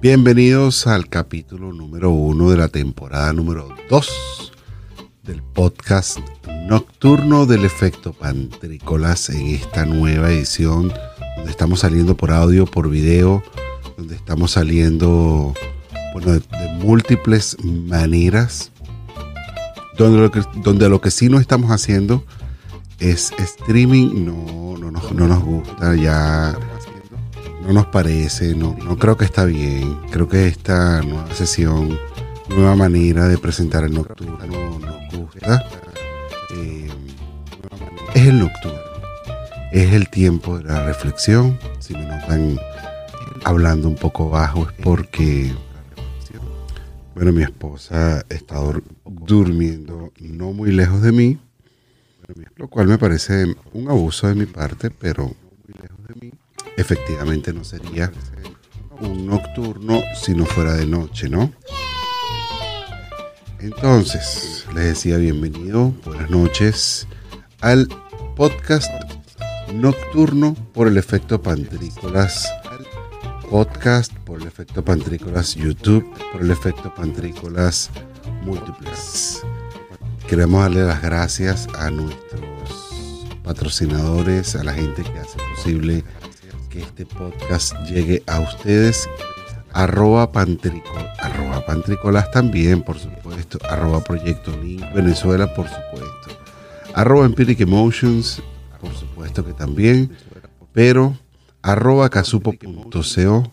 Bienvenidos 0.00 0.86
al 0.86 1.08
capítulo 1.08 1.72
número 1.72 2.10
uno 2.12 2.50
de 2.50 2.56
la 2.56 2.68
temporada 2.68 3.32
número 3.32 3.68
dos 3.90 4.52
del 5.24 5.42
podcast 5.42 6.20
nocturno 6.68 7.46
del 7.46 7.64
efecto 7.64 8.12
Pantrícolas 8.12 9.28
en 9.28 9.48
esta 9.48 9.86
nueva 9.86 10.30
edición 10.30 10.92
donde 11.34 11.50
estamos 11.50 11.80
saliendo 11.80 12.16
por 12.16 12.30
audio, 12.30 12.64
por 12.64 12.88
video, 12.88 13.42
donde 13.96 14.14
estamos 14.14 14.52
saliendo 14.52 15.52
bueno, 16.12 16.34
de, 16.34 16.42
múltiples 16.80 17.56
maneras, 17.64 18.70
donde 19.96 20.20
lo, 20.20 20.30
que, 20.30 20.42
donde 20.62 20.88
lo 20.88 21.00
que 21.00 21.10
sí 21.10 21.28
no 21.28 21.40
estamos 21.40 21.72
haciendo 21.72 22.22
es 23.00 23.32
streaming, 23.36 24.24
no, 24.24 24.78
no, 24.78 24.92
no 24.92 25.26
nos 25.26 25.42
gusta, 25.42 25.96
ya 25.96 26.56
no 27.68 27.74
nos 27.74 27.86
parece, 27.86 28.54
no, 28.56 28.74
no 28.82 28.96
creo 28.98 29.16
que 29.16 29.24
está 29.26 29.44
bien. 29.44 29.98
Creo 30.10 30.26
que 30.28 30.46
esta 30.48 31.02
nueva 31.02 31.32
sesión, 31.34 31.98
nueva 32.48 32.74
manera 32.74 33.28
de 33.28 33.36
presentar 33.38 33.84
el 33.84 33.92
nocturno 33.92 34.38
nos 34.80 35.14
gusta. 35.18 35.64
Eh, 36.56 36.88
es 38.14 38.26
el 38.26 38.38
nocturno, 38.40 38.78
es 39.70 39.92
el 39.92 40.08
tiempo 40.08 40.56
de 40.58 40.64
la 40.64 40.84
reflexión. 40.86 41.58
Si 41.78 41.92
me 41.94 42.06
notan 42.06 42.58
hablando 43.44 43.86
un 43.88 43.96
poco 43.96 44.30
bajo 44.30 44.66
es 44.68 44.72
porque, 44.82 45.52
bueno, 47.14 47.32
mi 47.32 47.42
esposa 47.42 48.24
está 48.30 48.56
dur- 48.62 48.82
durmiendo 49.04 50.10
no 50.20 50.52
muy 50.52 50.72
lejos 50.72 51.02
de 51.02 51.12
mí, 51.12 51.38
lo 52.56 52.68
cual 52.68 52.86
me 52.88 52.96
parece 52.98 53.54
un 53.74 53.88
abuso 53.90 54.26
de 54.26 54.34
mi 54.34 54.46
parte, 54.46 54.90
pero 54.90 55.34
efectivamente 56.78 57.52
no 57.52 57.64
sería 57.64 58.10
un 59.00 59.26
nocturno 59.26 60.00
si 60.14 60.34
no 60.34 60.46
fuera 60.46 60.74
de 60.74 60.86
noche, 60.86 61.28
¿no? 61.28 61.52
Entonces, 63.60 64.64
les 64.74 64.84
decía 64.84 65.16
bienvenido, 65.16 65.92
buenas 66.04 66.30
noches 66.30 67.08
al 67.60 67.88
podcast 68.36 68.90
nocturno 69.74 70.54
por 70.72 70.86
el 70.86 70.96
efecto 70.96 71.42
Pantrícolas 71.42 72.48
podcast, 73.50 74.12
por 74.18 74.40
el 74.40 74.46
efecto 74.46 74.84
Pantrícolas 74.84 75.54
YouTube, 75.54 76.06
por 76.32 76.42
el 76.42 76.50
efecto 76.50 76.94
Pantrícolas 76.94 77.90
múltiples. 78.42 79.42
Queremos 80.28 80.62
darle 80.62 80.84
las 80.84 81.02
gracias 81.02 81.66
a 81.78 81.90
nuestros 81.90 83.26
patrocinadores, 83.42 84.54
a 84.54 84.64
la 84.64 84.74
gente 84.74 85.02
que 85.02 85.18
hace 85.18 85.38
posible 85.54 86.04
este 86.80 87.06
podcast 87.06 87.74
llegue 87.88 88.22
a 88.26 88.40
ustedes. 88.40 89.08
Arroba 89.72 90.30
arroba 91.18 91.66
Pantricolas 91.66 92.30
también, 92.30 92.82
por 92.82 92.98
supuesto. 92.98 93.58
Arroba 93.68 94.02
Proyecto 94.02 94.56
Link 94.62 94.82
Venezuela, 94.94 95.52
por 95.54 95.66
supuesto. 95.68 96.38
Arroba 96.94 97.26
Empiric 97.26 97.60
Emotions, 97.60 98.42
por 98.80 98.94
supuesto 98.94 99.44
que 99.44 99.52
también. 99.52 100.16
Pero 100.72 101.16
arroba 101.62 102.08
casupo.co. 102.08 103.52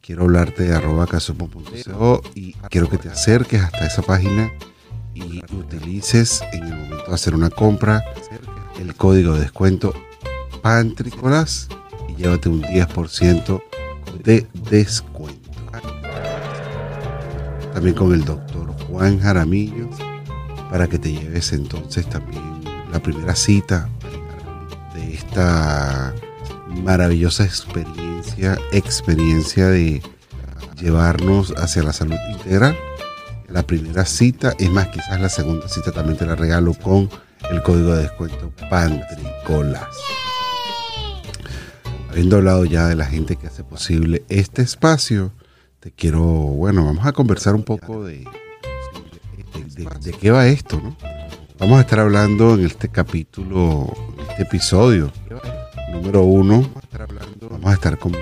Quiero 0.00 0.22
hablarte 0.24 0.64
de 0.64 0.74
arroba 0.74 1.06
casupo.co 1.06 2.22
y 2.34 2.54
quiero 2.70 2.88
que 2.88 2.98
te 2.98 3.08
acerques 3.10 3.62
hasta 3.62 3.86
esa 3.86 4.02
página 4.02 4.50
y 5.14 5.40
utilices 5.54 6.42
en 6.52 6.64
el 6.64 6.76
momento 6.76 7.06
de 7.08 7.14
hacer 7.14 7.34
una 7.34 7.50
compra 7.50 8.02
el 8.80 8.94
código 8.94 9.34
de 9.34 9.40
descuento 9.40 9.92
Pantricolas 10.62 11.68
llévate 12.20 12.48
un 12.48 12.62
10% 12.62 13.62
de 14.22 14.46
descuento. 14.70 15.50
También 17.72 17.94
con 17.94 18.12
el 18.12 18.24
doctor 18.24 18.72
Juan 18.86 19.20
Jaramillo 19.20 19.88
para 20.70 20.86
que 20.86 20.98
te 20.98 21.12
lleves 21.12 21.52
entonces 21.52 22.06
también 22.08 22.42
la 22.92 23.00
primera 23.00 23.34
cita 23.34 23.88
de 24.94 25.14
esta 25.14 26.14
maravillosa 26.82 27.44
experiencia, 27.44 28.58
experiencia 28.72 29.68
de 29.68 30.02
llevarnos 30.80 31.54
hacia 31.56 31.82
la 31.82 31.92
salud 31.92 32.16
integral. 32.30 32.76
La 33.48 33.62
primera 33.64 34.04
cita, 34.04 34.54
es 34.58 34.70
más, 34.70 34.88
quizás 34.88 35.20
la 35.20 35.28
segunda 35.28 35.68
cita 35.68 35.90
también 35.90 36.18
te 36.18 36.26
la 36.26 36.36
regalo 36.36 36.74
con 36.74 37.08
el 37.50 37.62
código 37.62 37.94
de 37.94 38.02
descuento 38.02 38.52
Pantricolas. 38.68 39.88
Habiendo 42.10 42.36
hablado 42.36 42.64
ya 42.64 42.88
de 42.88 42.96
la 42.96 43.06
gente 43.06 43.36
que 43.36 43.46
hace 43.46 43.62
posible 43.62 44.24
este 44.28 44.62
espacio, 44.62 45.32
te 45.78 45.92
quiero, 45.92 46.22
bueno, 46.22 46.84
vamos 46.84 47.06
a 47.06 47.12
conversar 47.12 47.54
un 47.54 47.62
poco 47.62 48.04
de, 48.04 48.26
de, 49.76 50.12
qué 50.20 50.32
va 50.32 50.48
esto, 50.48 50.80
¿no? 50.82 50.96
Vamos 51.58 51.78
a 51.78 51.82
estar 51.82 52.00
hablando 52.00 52.54
en 52.54 52.66
este 52.66 52.88
capítulo, 52.88 53.94
en 54.18 54.30
este 54.30 54.42
episodio 54.42 55.12
número 55.92 56.22
uno, 56.22 56.68
vamos 57.48 57.70
a 57.70 57.74
estar 57.74 57.98
con, 57.98 58.12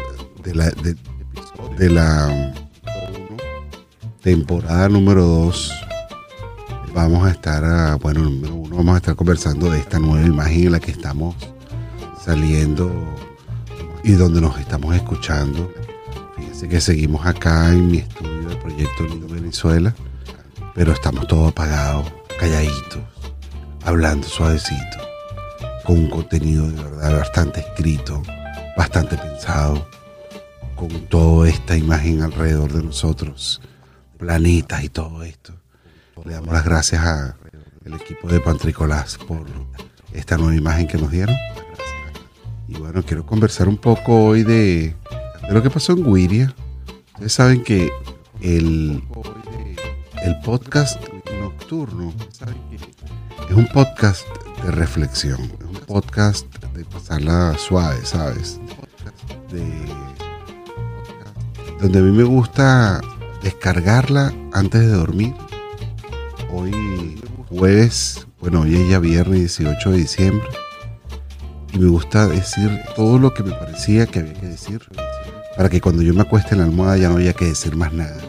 de 0.42 0.54
la, 0.54 0.70
de, 0.70 1.90
la 1.90 2.52
temporada 4.20 4.88
número 4.88 5.24
dos. 5.24 5.72
Vamos 6.94 7.26
a 7.26 7.30
estar, 7.30 7.98
bueno, 8.00 8.24
número 8.24 8.54
uno, 8.54 8.76
vamos 8.76 8.94
a 8.94 8.98
estar 8.98 9.16
conversando 9.16 9.70
de 9.70 9.78
esta 9.78 9.98
nueva 9.98 10.26
imagen 10.26 10.66
en 10.66 10.72
la 10.72 10.80
que 10.80 10.90
estamos 10.90 11.36
saliendo 12.22 12.90
y 14.02 14.12
donde 14.12 14.40
nos 14.40 14.58
estamos 14.58 14.94
escuchando. 14.94 15.72
Fíjense 16.36 16.68
que 16.68 16.80
seguimos 16.80 17.26
acá 17.26 17.70
en 17.72 17.90
mi 17.90 17.98
estudio 17.98 18.48
de 18.48 18.56
Proyecto 18.56 19.04
Lindo 19.04 19.28
Venezuela, 19.28 19.94
pero 20.74 20.92
estamos 20.92 21.26
todos 21.26 21.50
apagados, 21.50 22.12
calladitos, 22.38 23.02
hablando 23.84 24.26
suavecito, 24.26 24.98
con 25.84 25.98
un 25.98 26.10
contenido 26.10 26.68
de 26.68 26.82
verdad 26.82 27.18
bastante 27.18 27.60
escrito, 27.60 28.22
bastante 28.76 29.16
pensado, 29.16 29.88
con 30.76 30.88
toda 31.08 31.48
esta 31.48 31.76
imagen 31.76 32.22
alrededor 32.22 32.72
de 32.72 32.84
nosotros, 32.84 33.60
planetas 34.16 34.84
y 34.84 34.88
todo 34.88 35.24
esto. 35.24 35.54
Le 36.24 36.34
damos 36.34 36.52
las 36.52 36.64
gracias 36.64 37.04
al 37.04 37.34
equipo 37.94 38.28
de 38.28 38.40
Pantricolás 38.40 39.18
por 39.18 39.46
esta 40.12 40.36
nueva 40.36 40.54
imagen 40.54 40.86
que 40.86 40.98
nos 40.98 41.10
dieron. 41.10 41.36
Y 42.68 42.76
bueno, 42.76 43.02
quiero 43.02 43.24
conversar 43.24 43.66
un 43.66 43.78
poco 43.78 44.26
hoy 44.26 44.42
de, 44.42 44.94
de 45.42 45.52
lo 45.52 45.62
que 45.62 45.70
pasó 45.70 45.92
en 45.92 46.06
Wiria. 46.06 46.54
Ustedes 47.14 47.32
saben 47.32 47.64
que 47.64 47.90
el, 48.42 49.02
el 50.22 50.40
podcast 50.40 51.02
nocturno 51.40 52.12
es 53.48 53.56
un 53.56 53.66
podcast 53.68 54.26
de 54.62 54.70
reflexión, 54.70 55.40
es 55.40 55.64
un 55.64 55.80
podcast 55.86 56.46
de 56.74 56.84
pasarla 56.84 57.56
suave, 57.58 58.04
¿sabes? 58.04 58.60
De, 59.50 59.64
donde 61.80 62.00
a 62.00 62.02
mí 62.02 62.12
me 62.12 62.24
gusta 62.24 63.00
descargarla 63.42 64.34
antes 64.52 64.82
de 64.82 64.88
dormir. 64.88 65.34
Hoy 66.52 67.18
jueves, 67.48 68.26
bueno, 68.40 68.60
hoy 68.60 68.76
es 68.76 68.90
ya 68.90 68.98
viernes 68.98 69.56
18 69.56 69.90
de 69.90 69.96
diciembre 69.96 70.48
y 71.78 71.80
me 71.80 71.88
gusta 71.88 72.26
decir 72.26 72.70
todo 72.96 73.20
lo 73.20 73.32
que 73.32 73.44
me 73.44 73.52
parecía 73.52 74.06
que 74.06 74.18
había 74.18 74.34
que 74.34 74.46
decir 74.46 74.82
para 75.56 75.68
que 75.68 75.80
cuando 75.80 76.02
yo 76.02 76.12
me 76.12 76.22
acueste 76.22 76.54
en 76.54 76.58
la 76.60 76.66
almohada 76.66 76.96
ya 76.96 77.08
no 77.08 77.18
haya 77.18 77.34
que 77.34 77.44
decir 77.44 77.76
más 77.76 77.92
nada. 77.92 78.20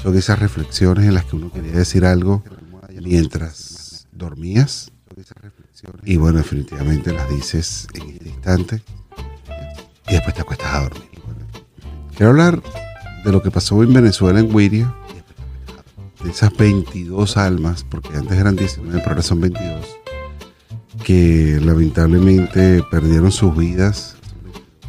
Son 0.00 0.16
esas 0.16 0.38
reflexiones 0.38 1.04
en 1.04 1.14
las 1.14 1.24
que 1.24 1.34
uno 1.34 1.50
quería 1.50 1.72
decir 1.72 2.04
algo 2.04 2.44
mientras 3.02 4.06
dormías 4.12 4.92
y 6.04 6.16
bueno, 6.16 6.38
definitivamente 6.38 7.12
las 7.12 7.28
dices 7.28 7.88
en 7.94 8.10
este 8.10 8.28
instante 8.28 8.82
y 10.08 10.12
después 10.12 10.34
te 10.34 10.42
acuestas 10.42 10.72
a 10.72 10.82
dormir. 10.82 11.10
Quiero 12.16 12.30
hablar 12.30 12.62
de 13.24 13.32
lo 13.32 13.42
que 13.42 13.50
pasó 13.50 13.82
en 13.82 13.92
Venezuela, 13.92 14.38
en 14.38 14.54
Wiria, 14.54 14.94
de 16.22 16.30
esas 16.30 16.56
22 16.56 17.36
almas, 17.36 17.84
porque 17.84 18.16
antes 18.16 18.38
eran 18.38 18.54
19, 18.54 18.98
pero 18.98 19.10
ahora 19.10 19.22
son 19.22 19.40
22, 19.40 19.99
que 21.04 21.58
lamentablemente 21.62 22.82
perdieron 22.90 23.32
sus 23.32 23.56
vidas 23.56 24.16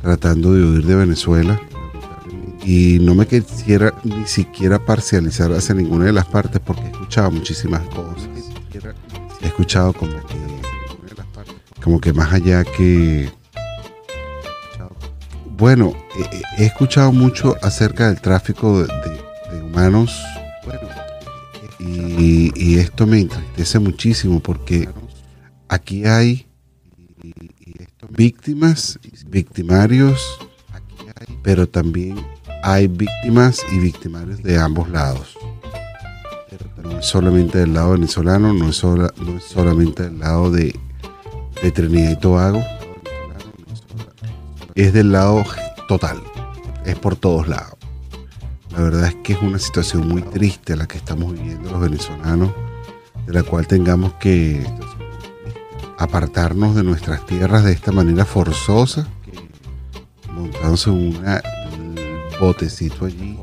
tratando 0.01 0.53
de 0.53 0.63
huir 0.63 0.85
de 0.85 0.95
Venezuela. 0.95 1.59
Y 2.63 2.99
no 3.01 3.15
me 3.15 3.25
quisiera 3.25 3.93
ni 4.03 4.27
siquiera 4.27 4.83
parcializar 4.85 5.51
hacia 5.51 5.73
ninguna 5.73 6.05
de 6.05 6.13
las 6.13 6.25
partes 6.25 6.61
porque 6.63 6.83
he 6.83 6.91
escuchado 6.91 7.31
muchísimas 7.31 7.81
cosas. 7.89 8.29
He 9.41 9.47
escuchado 9.47 9.93
como 9.93 10.13
que, 10.13 10.37
como 11.83 11.99
que 11.99 12.13
más 12.13 12.31
allá 12.31 12.63
que... 12.63 13.31
Bueno, 15.57 15.93
he, 16.57 16.65
escuchado 16.65 17.11
mucho 17.11 17.55
acerca 17.61 18.07
del 18.07 18.19
tráfico 18.19 18.83
de 18.83 19.61
humanos 19.63 20.19
y, 21.79 22.51
y 22.55 22.79
esto 22.79 23.05
me 23.05 23.19
entristece 23.19 23.79
muchísimo 23.79 24.39
porque 24.39 24.87
aquí 25.71 26.05
hay 26.05 26.45
víctimas, 28.09 28.99
victimarios, 29.27 30.37
pero 31.43 31.67
también 31.67 32.23
hay 32.61 32.87
víctimas 32.87 33.61
y 33.71 33.79
victimarios 33.79 34.43
de 34.43 34.59
ambos 34.59 34.89
lados. 34.89 35.37
No 36.83 36.99
es 36.99 37.05
solamente 37.05 37.59
del 37.59 37.73
lado 37.73 37.93
venezolano, 37.93 38.53
no 38.53 38.69
es, 38.69 38.83
no 38.83 39.37
es 39.37 39.43
solamente 39.45 40.03
del 40.03 40.19
lado 40.19 40.51
de, 40.51 40.77
de 41.63 41.71
Trinidad 41.71 42.11
y 42.11 42.19
Tobago, 42.19 42.61
es 44.75 44.91
del 44.91 45.13
lado 45.13 45.45
total, 45.87 46.21
es 46.85 46.99
por 46.99 47.15
todos 47.15 47.47
lados. 47.47 47.77
La 48.71 48.81
verdad 48.81 49.07
es 49.07 49.15
que 49.23 49.33
es 49.33 49.41
una 49.41 49.59
situación 49.59 50.07
muy 50.07 50.21
triste 50.21 50.75
la 50.75 50.87
que 50.87 50.97
estamos 50.97 51.33
viviendo 51.33 51.71
los 51.71 51.79
venezolanos, 51.79 52.51
de 53.25 53.33
la 53.33 53.43
cual 53.43 53.67
tengamos 53.67 54.13
que 54.15 54.65
apartarnos 56.03 56.75
de 56.75 56.83
nuestras 56.83 57.25
tierras 57.25 57.63
de 57.63 57.73
esta 57.73 57.91
manera 57.91 58.25
forzosa, 58.25 59.07
montándose 60.31 60.89
un 60.89 61.19
botecito 62.39 63.05
allí 63.05 63.37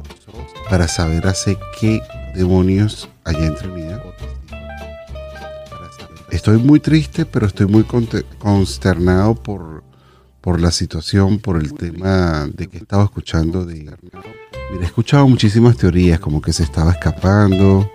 para 0.69 0.89
saber 0.89 1.27
hacer 1.27 1.57
qué 1.81 2.01
demonios 2.35 3.09
allá 3.25 3.47
en 3.47 3.55
Trinidad. 3.55 4.03
Estoy 6.31 6.59
muy 6.59 6.81
triste, 6.81 7.25
pero 7.25 7.47
estoy 7.47 7.67
muy 7.67 7.85
consternado 8.39 9.35
por, 9.35 9.83
por 10.41 10.61
la 10.61 10.71
situación, 10.71 11.39
por 11.39 11.57
el 11.57 11.73
tema 11.75 12.49
de 12.53 12.67
que 12.67 12.79
estaba 12.79 13.05
escuchando 13.05 13.65
de 13.65 13.75
Mira, 14.71 14.83
he 14.83 14.85
escuchado 14.85 15.27
muchísimas 15.27 15.77
teorías, 15.77 16.21
como 16.21 16.43
que 16.43 16.53
se 16.53 16.63
estaba 16.63 16.91
escapando, 16.91 17.91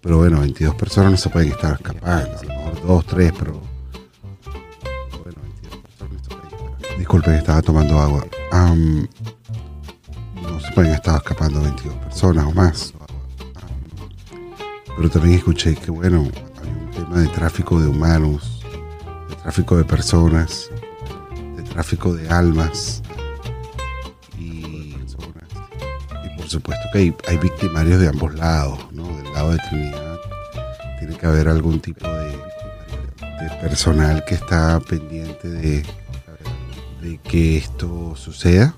pero 0.00 0.18
bueno, 0.18 0.40
22 0.40 0.74
personas 0.74 1.12
no 1.12 1.16
se 1.16 1.28
pueden 1.28 1.50
estar 1.50 1.74
escapando, 1.74 2.38
a 2.38 2.42
lo 2.42 2.48
mejor 2.48 2.86
2, 2.86 3.06
3, 3.06 3.32
pero... 3.38 3.60
Bueno, 5.22 5.38
22 5.42 5.76
personas. 5.78 6.98
Disculpen, 6.98 7.34
estaba 7.34 7.62
tomando 7.62 7.98
agua. 7.98 8.24
no 8.52 10.60
se 10.60 10.72
pueden 10.74 10.94
estar 10.94 11.16
escapando 11.16 11.60
22 11.60 11.94
personas 11.96 12.46
o 12.46 12.52
más. 12.52 12.94
pero 14.96 15.10
también 15.10 15.36
escuché 15.36 15.74
que, 15.74 15.90
bueno, 15.90 16.28
hay 16.62 16.68
un 16.68 16.90
tema 16.90 17.20
de 17.20 17.28
tráfico 17.28 17.80
de 17.80 17.88
humanos, 17.88 18.64
de 19.28 19.36
tráfico 19.36 19.76
de 19.76 19.84
personas, 19.84 20.70
de 21.56 21.62
tráfico 21.62 22.14
de 22.14 22.28
almas 22.30 23.02
supuesto 26.50 26.88
que 26.92 27.14
hay, 27.28 27.38
victimarios 27.38 28.00
de 28.00 28.08
ambos 28.08 28.34
lados, 28.34 28.76
¿no? 28.90 29.04
Lado 29.32 29.52
de 29.52 29.58
Trinidad 29.68 30.18
tiene 30.98 31.16
que 31.16 31.26
haber 31.26 31.48
algún 31.48 31.80
tipo 31.80 32.06
de, 32.06 32.38
personal 33.60 34.24
que 34.24 34.34
está 34.34 34.80
pendiente 34.80 35.48
de, 35.48 35.82
de 37.02 37.18
que 37.18 37.56
esto 37.56 38.14
suceda. 38.16 38.74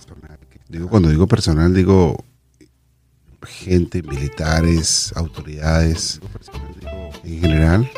Digo, 0.68 0.88
cuando 0.88 1.08
digo 1.08 1.26
personal, 1.26 1.74
digo 1.74 2.16
gente, 3.46 4.02
militares, 4.02 5.12
autoridades 5.16 6.20
en 7.24 7.40
general. 7.40 7.90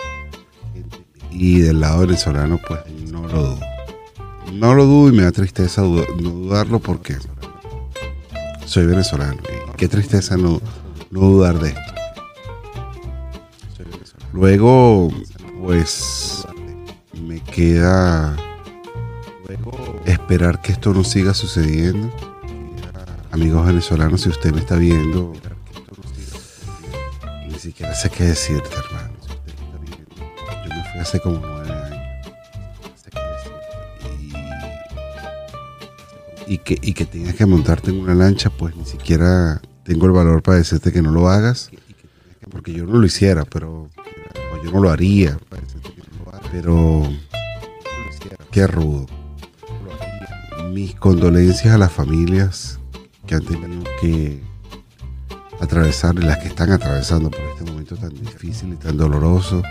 Y 1.31 1.61
del 1.61 1.81
lado 1.81 2.01
venezolano, 2.01 2.61
pues 2.67 2.81
no 3.11 3.27
lo 3.27 3.43
dudo. 3.43 3.61
No 4.53 4.75
lo 4.75 4.85
dudo 4.85 5.09
y 5.09 5.17
me 5.17 5.23
da 5.25 5.33
tristeza 5.33 5.83
no 5.83 6.05
dudarlo 6.31 6.79
porque 6.79 7.17
soy 8.67 8.87
venezolano. 8.87 9.43
qué 9.77 9.89
tristeza 9.89 10.37
no, 10.37 10.61
no 11.11 11.21
dudar 11.21 11.59
de 11.59 11.71
esto. 11.71 11.94
Luego, 14.35 15.11
pues, 15.63 16.45
me 17.23 17.39
queda 17.39 18.37
esperar 20.07 20.61
que 20.61 20.73
esto 20.73 20.93
no 20.93 21.05
siga 21.05 21.33
sucediendo. 21.35 22.11
Amigos 23.31 23.65
venezolanos, 23.65 24.23
si 24.23 24.31
usted 24.31 24.53
me 24.53 24.59
está 24.59 24.75
viendo, 24.75 25.35
ni 27.47 27.55
siquiera 27.61 27.95
sé 27.95 28.11
qué 28.11 28.25
decirte, 28.25 28.71
hermano. 28.75 29.15
Yo 30.49 30.75
me 30.75 30.83
fui 30.91 31.01
hace 31.01 31.21
como 31.21 31.41
y 36.49 36.59
que, 36.59 36.77
y 36.83 36.93
que 36.93 37.05
tengas 37.05 37.37
que 37.37 37.47
montarte 37.47 37.91
en 37.91 38.01
una 38.01 38.17
lancha, 38.17 38.51
pues 38.51 38.75
ni 38.75 38.85
siquiera 38.85 39.63
tengo 39.85 40.07
el 40.07 40.13
valor 40.13 40.43
para 40.43 40.59
decirte 40.59 40.91
que 40.91 41.03
no 41.03 41.13
lo 41.13 41.29
hagas, 41.29 41.71
porque 42.51 42.73
yo 42.73 42.85
no 42.85 42.99
lo 42.99 43.07
hiciera, 43.07 43.45
pero 43.45 43.91
yo 44.65 44.71
no 44.71 44.81
lo 44.81 44.91
haría, 44.91 45.39
pero 46.51 47.03
qué 48.51 48.67
rudo. 48.67 49.07
Mis 50.73 50.95
condolencias 50.95 51.75
a 51.75 51.79
las 51.79 51.93
familias 51.93 52.79
que 53.27 53.35
han 53.35 53.45
tenido 53.45 53.85
que 54.01 54.43
atravesar, 55.61 56.15
las 56.17 56.39
que 56.39 56.49
están 56.49 56.73
atravesando 56.73 57.31
por 57.31 57.41
este 57.41 57.65
momento 57.65 57.97
tan 57.97 58.15
difícil 58.15 58.73
y 58.73 58.77
tan 58.77 58.97
doloroso, 58.97 59.63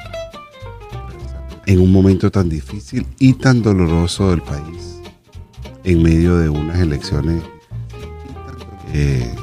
en 1.66 1.80
un 1.80 1.92
momento 1.92 2.30
tan 2.30 2.50
difícil 2.50 3.08
y 3.20 3.34
tan 3.34 3.64
doloroso 3.64 4.30
del 4.30 4.42
país 4.42 5.00
en 5.84 6.04
medio 6.04 6.38
de 6.38 6.50
unas 6.50 6.80
elecciones 6.80 7.42
eh, 8.94 9.36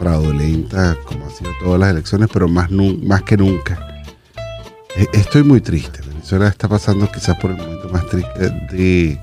fraudulentas, 0.00 0.96
como 1.04 1.26
han 1.26 1.30
sido 1.30 1.50
todas 1.62 1.78
las 1.78 1.90
elecciones, 1.90 2.28
pero 2.32 2.48
más, 2.48 2.70
más 2.70 3.22
que 3.22 3.36
nunca. 3.36 4.02
E, 4.96 5.06
estoy 5.12 5.44
muy 5.44 5.60
triste. 5.60 6.00
Venezuela 6.00 6.48
está 6.48 6.68
pasando 6.68 7.08
quizás 7.12 7.36
por 7.38 7.52
el 7.52 7.58
momento 7.58 7.88
más 7.90 8.06
triste 8.06 8.50
de, 8.72 9.20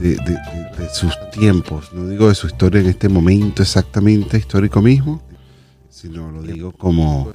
de, 0.00 0.88
sus 0.92 1.14
tiempos. 1.30 1.92
No 1.92 2.08
digo 2.08 2.28
de 2.28 2.34
su 2.34 2.48
historia 2.48 2.80
en 2.80 2.88
este 2.88 3.08
momento 3.08 3.62
exactamente 3.62 4.36
histórico 4.36 4.82
mismo, 4.82 5.22
sino 5.88 6.30
lo 6.30 6.42
digo 6.42 6.72
como, 6.72 7.32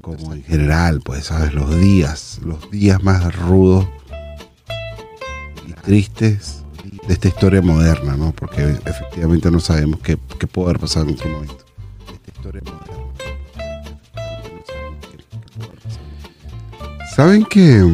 como 0.00 0.34
en 0.34 0.42
general, 0.42 1.00
pues, 1.04 1.26
¿sabes? 1.26 1.54
Los 1.54 1.78
días, 1.78 2.40
los 2.44 2.70
días 2.70 3.02
más 3.02 3.34
rudos 3.36 3.86
tristes 5.82 6.61
de 7.06 7.14
esta 7.14 7.28
historia 7.28 7.60
moderna, 7.60 8.16
¿no? 8.16 8.32
Porque 8.32 8.62
efectivamente 8.84 9.50
no 9.50 9.60
sabemos 9.60 10.00
qué, 10.00 10.18
qué 10.38 10.46
puede 10.46 10.70
haber 10.70 10.80
pasado 10.80 11.08
en 11.08 11.14
otro 11.14 11.30
momento. 11.30 11.58
¿Saben 17.14 17.44
que 17.44 17.84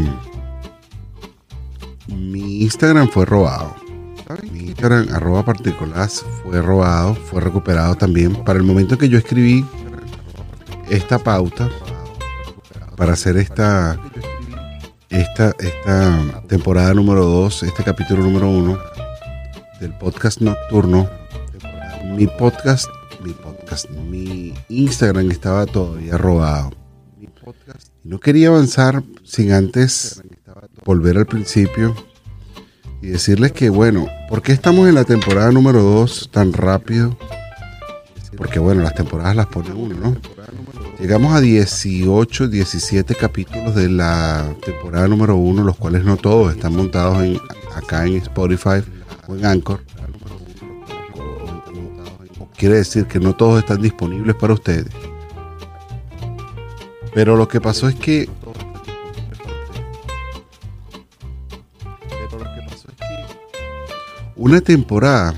mi 2.06 2.62
Instagram 2.62 3.08
fue 3.08 3.24
robado? 3.24 3.74
Mi 4.52 4.60
Instagram, 4.60 5.08
arroba 5.12 5.44
particular, 5.44 6.08
fue 6.08 6.60
robado, 6.60 7.14
fue 7.14 7.40
recuperado 7.40 7.94
también. 7.94 8.34
Para 8.44 8.58
el 8.58 8.64
momento 8.64 8.98
que 8.98 9.08
yo 9.08 9.18
escribí 9.18 9.64
esta 10.90 11.18
pauta, 11.18 11.68
para 12.96 13.14
hacer 13.14 13.36
esta 13.38 13.98
esta, 15.10 15.54
esta 15.58 16.42
temporada 16.46 16.92
número 16.94 17.24
2, 17.24 17.62
este 17.64 17.82
capítulo 17.82 18.22
número 18.22 18.48
1 18.50 18.78
del 19.80 19.92
podcast 19.92 20.40
nocturno, 20.40 21.08
mi 22.16 22.26
podcast, 22.26 22.88
mi 23.22 23.32
podcast, 23.32 23.88
mi 23.90 24.52
Instagram 24.68 25.30
estaba 25.30 25.66
todavía 25.66 26.18
robado. 26.18 26.72
No 28.02 28.18
quería 28.18 28.48
avanzar 28.48 29.04
sin 29.22 29.52
antes 29.52 30.22
volver 30.84 31.16
al 31.16 31.26
principio 31.26 31.94
y 33.00 33.08
decirles 33.08 33.52
que, 33.52 33.70
bueno, 33.70 34.08
¿por 34.28 34.42
qué 34.42 34.52
estamos 34.52 34.88
en 34.88 34.96
la 34.96 35.04
temporada 35.04 35.52
número 35.52 35.80
2 35.80 36.30
tan 36.32 36.52
rápido? 36.52 37.16
Porque, 38.36 38.58
bueno, 38.58 38.82
las 38.82 38.94
temporadas 38.94 39.36
las 39.36 39.46
pone 39.46 39.72
uno, 39.72 39.96
¿no? 39.96 40.16
Llegamos 40.98 41.34
a 41.34 41.40
18, 41.40 42.48
17 42.48 43.14
capítulos 43.14 43.76
de 43.76 43.88
la 43.88 44.52
temporada 44.64 45.06
número 45.06 45.36
1, 45.36 45.62
los 45.62 45.76
cuales 45.76 46.04
no 46.04 46.16
todos 46.16 46.52
están 46.52 46.74
montados 46.74 47.22
en, 47.22 47.38
acá 47.76 48.04
en 48.04 48.16
Spotify 48.16 48.82
o 49.28 49.36
en 49.36 49.44
Anchor. 49.44 49.84
Quiere 52.56 52.76
decir 52.76 53.06
que 53.06 53.20
no 53.20 53.36
todos 53.36 53.60
están 53.60 53.80
disponibles 53.80 54.34
para 54.34 54.54
ustedes. 54.54 54.88
Pero 57.14 57.36
lo 57.36 57.46
que 57.46 57.60
pasó 57.60 57.88
es 57.88 57.94
que 57.94 58.28
una 64.34 64.60
temporada 64.60 65.34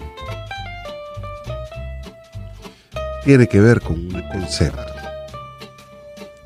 tiene 3.25 3.47
que 3.47 3.61
ver 3.61 3.81
con 3.81 3.97
un 3.99 4.23
concepto. 4.33 4.81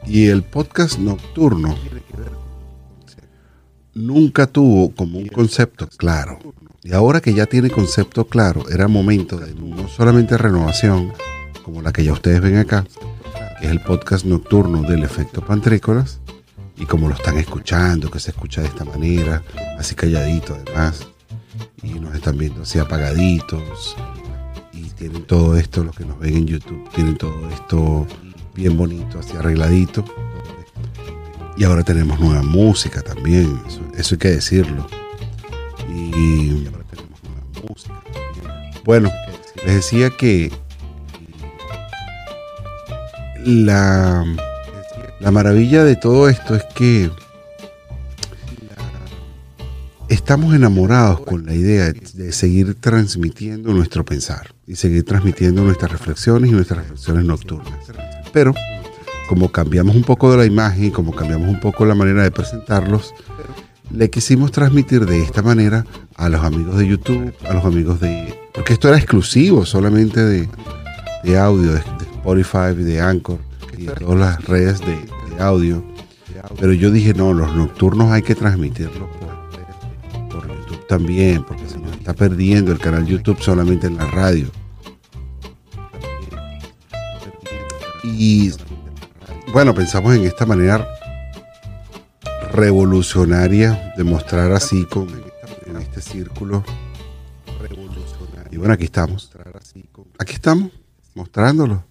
Y 0.07 0.27
el 0.27 0.43
podcast 0.43 0.99
nocturno 0.99 1.75
nunca 3.95 4.47
tuvo 4.47 4.95
como 4.95 5.19
un 5.19 5.29
concepto 5.29 5.89
claro. 5.97 6.39
Y 6.85 6.93
ahora 6.93 7.23
que 7.23 7.33
ya 7.33 7.47
tiene 7.47 7.71
concepto 7.71 8.26
claro, 8.26 8.69
era 8.69 8.88
momento 8.88 9.38
de 9.38 9.55
no 9.55 9.88
solamente 9.88 10.37
renovación, 10.37 11.14
como 11.64 11.81
la 11.81 11.95
que 11.95 12.05
ya 12.05 12.12
ustedes 12.12 12.43
ven 12.43 12.59
acá, 12.59 12.85
que 13.59 13.64
es 13.64 13.73
el 13.73 13.81
podcast 13.81 14.26
nocturno 14.26 14.83
del 14.83 15.03
efecto 15.03 15.41
pantrícolas, 15.41 16.21
y 16.76 16.85
como 16.85 17.09
lo 17.09 17.14
están 17.14 17.38
escuchando, 17.38 18.11
que 18.11 18.21
se 18.21 18.33
escucha 18.33 18.61
de 18.61 18.69
esta 18.69 18.85
manera, 18.85 19.43
así 19.79 19.95
calladito 19.95 20.55
además, 20.55 21.07
y 21.83 21.95
nos 21.95 22.14
están 22.14 22.37
viendo 22.37 22.64
así 22.64 22.79
apagaditos 22.79 23.97
y 24.75 24.83
tienen 24.91 25.25
todo 25.25 25.57
esto, 25.57 25.85
los 25.85 25.97
que 25.97 26.05
nos 26.05 26.19
ven 26.19 26.37
en 26.37 26.47
YouTube, 26.47 26.87
tienen 26.95 27.17
todo 27.17 27.49
esto 27.49 28.07
bien 28.55 28.76
bonito, 28.76 29.21
así 29.21 29.35
arregladito. 29.35 30.05
Y 31.57 31.64
ahora 31.64 31.83
tenemos 31.83 32.21
nueva 32.21 32.43
música 32.43 33.00
también, 33.00 33.59
eso, 33.97 34.14
hay 34.17 34.19
que 34.19 34.29
decirlo. 34.33 34.87
Y 35.95 36.67
Bueno, 38.85 39.11
les 39.65 39.77
decía 39.77 40.11
que 40.11 40.51
la, 43.45 44.25
la 45.21 45.31
maravilla 45.31 45.85
de 45.85 45.97
todo 45.97 46.29
esto 46.29 46.55
es 46.55 46.65
que 46.75 47.11
estamos 50.09 50.55
enamorados 50.55 51.21
con 51.21 51.47
la 51.47 51.55
idea 51.55 51.93
de 51.93 52.33
seguir 52.33 52.75
transmitiendo 52.81 53.73
nuestro 53.73 54.05
pensar 54.05 54.55
y 54.67 54.77
seguir 54.77 55.05
transmitiendo 55.05 55.63
nuestras 55.63 55.93
reflexiones 55.93 56.51
y 56.51 56.55
nuestras 56.55 56.81
reflexiones 56.81 57.25
nocturnas. 57.25 57.79
Pero 58.33 58.55
como 59.29 59.51
cambiamos 59.51 59.97
un 59.97 60.03
poco 60.03 60.31
de 60.31 60.39
la 60.39 60.45
imagen 60.45 60.85
y 60.85 60.91
como 60.91 61.15
cambiamos 61.15 61.49
un 61.49 61.61
poco 61.61 61.85
la 61.85 61.95
manera 61.95 62.23
de 62.23 62.31
presentarlos, 62.31 63.15
le 63.91 64.11
quisimos 64.11 64.53
transmitir 64.53 65.07
de 65.07 65.23
esta 65.23 65.43
manera 65.43 65.85
a 66.17 66.29
los 66.29 66.43
amigos 66.43 66.79
de 66.79 66.87
YouTube, 66.87 67.35
a 67.49 67.55
los 67.55 67.64
amigos 67.64 68.00
de... 68.00 68.35
Porque 68.53 68.73
esto 68.73 68.88
era 68.88 68.97
exclusivo 68.97 69.67
solamente 69.67 70.21
de, 70.25 70.49
de 71.23 71.38
audio, 71.38 71.73
de, 71.73 71.79
Spotify, 71.79 72.75
de 72.75 73.00
Anchor 73.00 73.38
y 73.76 73.87
de 73.87 73.93
todas 73.95 74.19
las 74.19 74.45
redes 74.45 74.81
de, 74.81 74.97
de, 74.97 75.43
audio. 75.43 75.85
Pero 76.59 76.73
yo 76.73 76.91
dije, 76.91 77.14
no, 77.14 77.33
los 77.33 77.55
nocturnos 77.55 78.11
hay 78.11 78.23
que 78.23 78.35
transmitirlos 78.35 79.09
por, 79.19 80.29
por 80.29 80.49
YouTube 80.49 80.87
también, 80.87 81.43
porque 81.45 81.67
se 81.69 81.79
nos 81.79 81.93
está 81.93 82.14
perdiendo 82.14 82.73
el 82.73 82.79
canal 82.79 83.07
YouTube 83.07 83.41
solamente 83.41 83.87
en 83.87 83.97
la 83.97 84.07
radio. 84.07 84.47
Y 88.03 88.53
bueno, 89.53 89.75
pensamos 89.75 90.14
en 90.14 90.25
esta 90.25 90.47
manera 90.47 90.87
revolucionaria 92.54 93.92
de 93.96 94.04
mostrar 94.04 94.52
así 94.52 94.84
con 94.84 95.08
en 95.66 95.76
este 95.76 96.00
círculo 96.00 96.64
y 98.50 98.56
bueno 98.56 98.75
aquí 98.75 98.84
estamos. 98.84 99.32
Aquí 100.18 100.34
estamos 100.34 100.70
mostrándolo 101.14 101.84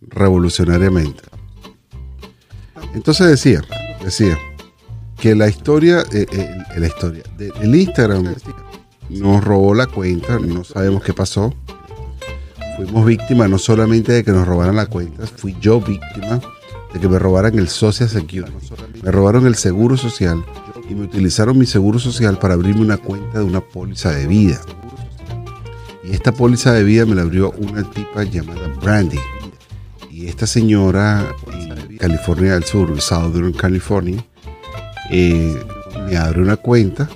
revolucionariamente. 0.00 1.22
Entonces 2.94 3.26
decía 3.26 3.62
decía 4.04 4.38
que 5.20 5.34
la 5.34 5.48
historia 5.48 6.04
eh, 6.12 6.26
eh, 6.30 6.56
la 6.76 6.86
historia 6.86 7.24
del 7.36 7.74
Instagram 7.74 8.36
nos 9.10 9.42
robó 9.42 9.74
la 9.74 9.88
cuenta 9.88 10.38
no 10.38 10.62
sabemos 10.62 11.02
qué 11.02 11.12
pasó. 11.12 11.52
Fuimos 12.76 13.04
víctimas 13.04 13.50
no 13.50 13.58
solamente 13.58 14.12
de 14.12 14.22
que 14.22 14.30
nos 14.30 14.46
robaran 14.46 14.76
la 14.76 14.86
cuenta 14.86 15.26
fui 15.26 15.56
yo 15.60 15.80
víctima 15.80 16.40
de 16.92 17.00
que 17.00 17.08
me 17.08 17.18
robaran 17.18 17.58
el 17.58 17.68
Social 17.68 18.08
Security. 18.08 18.52
Me 19.02 19.10
robaron 19.10 19.46
el 19.46 19.54
seguro 19.54 19.96
social 19.96 20.44
y 20.88 20.94
me 20.94 21.04
utilizaron 21.04 21.58
mi 21.58 21.66
seguro 21.66 21.98
social 21.98 22.38
para 22.38 22.54
abrirme 22.54 22.82
una 22.82 22.98
cuenta 22.98 23.38
de 23.38 23.44
una 23.44 23.60
póliza 23.60 24.10
de 24.10 24.26
vida. 24.26 24.60
Y 26.04 26.12
esta 26.12 26.32
póliza 26.32 26.72
de 26.72 26.84
vida 26.84 27.06
me 27.06 27.14
la 27.14 27.22
abrió 27.22 27.52
una 27.52 27.88
tipa 27.90 28.24
llamada 28.24 28.68
Brandy. 28.80 29.18
Y 30.10 30.26
esta 30.26 30.46
señora 30.46 31.34
en 31.52 31.96
California 31.96 32.54
del 32.54 32.64
Sur, 32.64 33.00
Southern 33.00 33.52
California, 33.52 34.24
eh, 35.10 35.56
me 36.06 36.16
abre 36.16 36.42
una 36.42 36.56
cuenta 36.56 37.08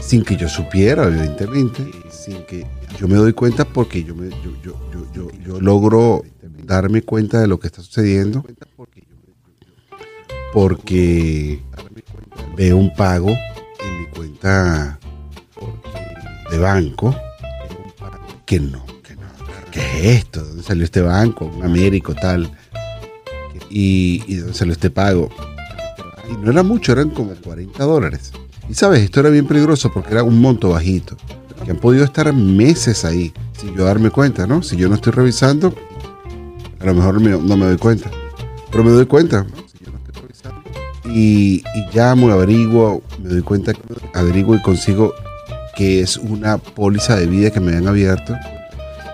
sin 0.00 0.24
que 0.24 0.36
yo 0.36 0.48
supiera, 0.48 1.04
evidentemente, 1.04 1.88
sin 2.10 2.44
que 2.44 2.66
yo 2.98 3.06
me 3.08 3.14
doy 3.14 3.32
cuenta 3.32 3.64
porque 3.64 4.02
yo, 4.02 4.14
me, 4.14 4.28
yo, 4.62 5.60
logro 5.60 6.22
darme 6.74 7.02
cuenta 7.02 7.40
de 7.40 7.48
lo 7.48 7.58
que 7.58 7.66
está 7.66 7.82
sucediendo 7.82 8.44
porque 10.52 11.62
veo 12.56 12.76
un 12.76 12.94
pago 12.94 13.30
en 13.30 13.98
mi 13.98 14.06
cuenta 14.06 14.98
de 16.50 16.58
banco 16.58 17.14
que 18.46 18.60
no, 18.60 18.84
que 19.02 19.14
no, 19.14 19.22
¿qué 19.70 19.80
es 19.80 20.18
esto? 20.18 20.44
¿Dónde 20.44 20.62
salió 20.62 20.84
este 20.84 21.00
banco? 21.00 21.44
Un 21.44 21.64
Américo 21.64 22.14
tal. 22.14 22.50
Y, 23.68 24.24
y 24.26 24.36
dónde 24.36 24.54
salió 24.54 24.72
este 24.72 24.90
pago. 24.90 25.28
Y 26.28 26.36
no 26.44 26.50
era 26.50 26.64
mucho, 26.64 26.92
eran 26.92 27.10
como 27.10 27.32
40 27.34 27.84
dólares. 27.84 28.32
Y 28.68 28.74
sabes, 28.74 29.02
esto 29.02 29.20
era 29.20 29.30
bien 29.30 29.46
peligroso 29.46 29.92
porque 29.92 30.12
era 30.12 30.24
un 30.24 30.40
monto 30.40 30.70
bajito. 30.70 31.16
Que 31.64 31.70
han 31.70 31.78
podido 31.78 32.04
estar 32.04 32.32
meses 32.32 33.04
ahí 33.04 33.32
sin 33.56 33.76
yo 33.76 33.84
darme 33.84 34.10
cuenta, 34.10 34.46
¿no? 34.46 34.62
Si 34.62 34.76
yo 34.76 34.88
no 34.88 34.96
estoy 34.96 35.12
revisando, 35.12 35.72
a 36.80 36.86
lo 36.86 36.94
mejor 36.94 37.20
no 37.20 37.56
me 37.56 37.66
doy 37.66 37.76
cuenta. 37.76 38.10
Pero 38.70 38.84
me 38.84 38.90
doy 38.90 39.06
cuenta. 39.06 39.46
Y, 41.04 41.62
y 41.74 41.86
llamo, 41.92 42.30
averiguo, 42.30 43.02
me 43.22 43.30
doy 43.30 43.42
cuenta, 43.42 43.72
averiguo 44.14 44.54
y 44.54 44.62
consigo 44.62 45.12
que 45.76 46.00
es 46.00 46.16
una 46.16 46.58
póliza 46.58 47.16
de 47.16 47.26
vida 47.26 47.50
que 47.50 47.60
me 47.60 47.76
han 47.76 47.86
abierto. 47.86 48.34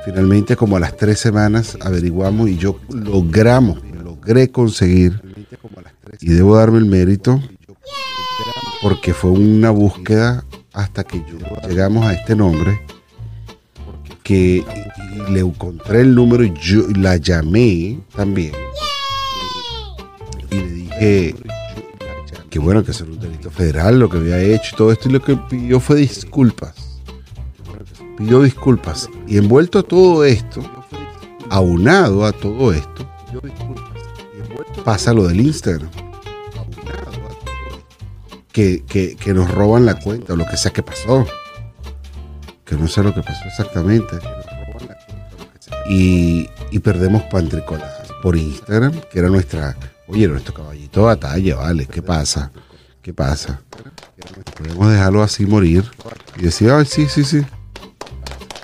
Finalmente, 0.04 0.56
como 0.56 0.76
a 0.76 0.80
las 0.80 0.96
tres 0.96 1.18
semanas, 1.18 1.76
averiguamos 1.80 2.48
y 2.48 2.56
yo 2.56 2.78
logramos, 2.88 3.80
logré 4.04 4.50
conseguir. 4.50 5.20
Y 6.20 6.28
debo 6.32 6.56
darme 6.56 6.78
el 6.78 6.86
mérito 6.86 7.40
porque 8.82 9.12
fue 9.12 9.30
una 9.30 9.70
búsqueda 9.70 10.44
hasta 10.72 11.02
que 11.02 11.24
llegamos 11.68 12.06
a 12.06 12.12
este 12.12 12.36
nombre 12.36 12.80
que 14.26 14.64
le 15.30 15.38
encontré 15.38 16.00
el 16.00 16.12
número 16.12 16.42
y 16.42 16.52
yo 16.60 16.82
la 16.96 17.16
llamé 17.16 17.96
también. 18.16 18.50
Y 20.50 20.56
le 20.56 20.68
dije 20.68 21.34
que 22.50 22.58
bueno, 22.58 22.82
que 22.82 22.90
es 22.90 23.00
un 23.02 23.20
delito 23.20 23.52
federal 23.52 24.00
lo 24.00 24.08
que 24.08 24.16
había 24.16 24.40
hecho 24.40 24.70
y 24.72 24.76
todo 24.76 24.90
esto. 24.90 25.08
Y 25.08 25.12
lo 25.12 25.22
que 25.22 25.36
pidió 25.36 25.78
fue 25.78 25.94
disculpas. 25.94 26.74
Pidió 28.18 28.42
disculpas. 28.42 29.08
Y 29.28 29.38
envuelto 29.38 29.78
a 29.78 29.84
todo 29.84 30.24
esto, 30.24 30.60
aunado 31.48 32.26
a 32.26 32.32
todo 32.32 32.72
esto, 32.72 33.08
pasa 34.84 35.12
lo 35.14 35.28
del 35.28 35.40
Instagram. 35.40 35.90
Que, 38.50 38.82
que, 38.88 39.14
que 39.14 39.34
nos 39.34 39.48
roban 39.52 39.86
la 39.86 40.00
cuenta 40.00 40.32
o 40.32 40.36
lo 40.36 40.46
que 40.46 40.56
sea 40.56 40.72
que 40.72 40.82
pasó. 40.82 41.24
Que 42.66 42.74
no 42.74 42.88
sé 42.88 43.02
lo 43.02 43.14
que 43.14 43.22
pasó 43.22 43.44
exactamente 43.46 44.18
y, 45.88 46.78
perdemos 46.80 47.22
Pantricolas 47.24 48.12
por 48.22 48.36
Instagram, 48.36 48.92
que 49.10 49.18
era 49.18 49.28
nuestra, 49.28 49.76
oye, 50.08 50.28
nuestro 50.28 50.54
caballito 50.54 51.00
de 51.00 51.06
batalla, 51.06 51.56
vale, 51.56 51.86
¿qué 51.86 52.02
pasa? 52.02 52.50
¿Qué 53.02 53.12
pasa? 53.12 53.60
Podemos 54.56 54.90
dejarlo 54.90 55.22
así 55.22 55.46
morir 55.46 55.84
y 56.36 56.42
decir, 56.42 56.70
ay, 56.70 56.84
sí, 56.84 57.06
sí, 57.08 57.24
sí, 57.24 57.42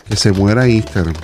que 0.08 0.16
se 0.16 0.32
muera 0.32 0.68
Instagram. 0.68 1.14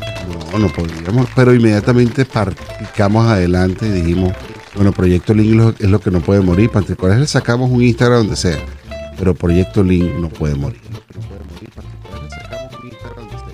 No, 0.53 0.59
no 0.59 0.69
podríamos, 0.73 1.29
pero 1.37 1.55
inmediatamente 1.55 2.25
particamos 2.25 3.27
adelante 3.27 3.87
y 3.87 3.91
dijimos, 3.91 4.33
bueno, 4.75 4.93
Proyecto 4.93 5.35
Link 5.35 5.77
es 5.79 5.91
lo 5.91 6.01
que 6.01 6.11
no 6.11 6.21
puede 6.21 6.41
morir. 6.41 6.71
Pantricolas 6.71 7.19
le 7.19 7.27
sacamos 7.27 7.71
un 7.71 7.83
Instagram 7.83 8.21
donde 8.21 8.37
sea, 8.37 8.59
pero 9.19 9.35
Proyecto 9.35 9.83
Link 9.83 10.15
no 10.15 10.29
puede 10.29 10.55
morir. 10.55 10.81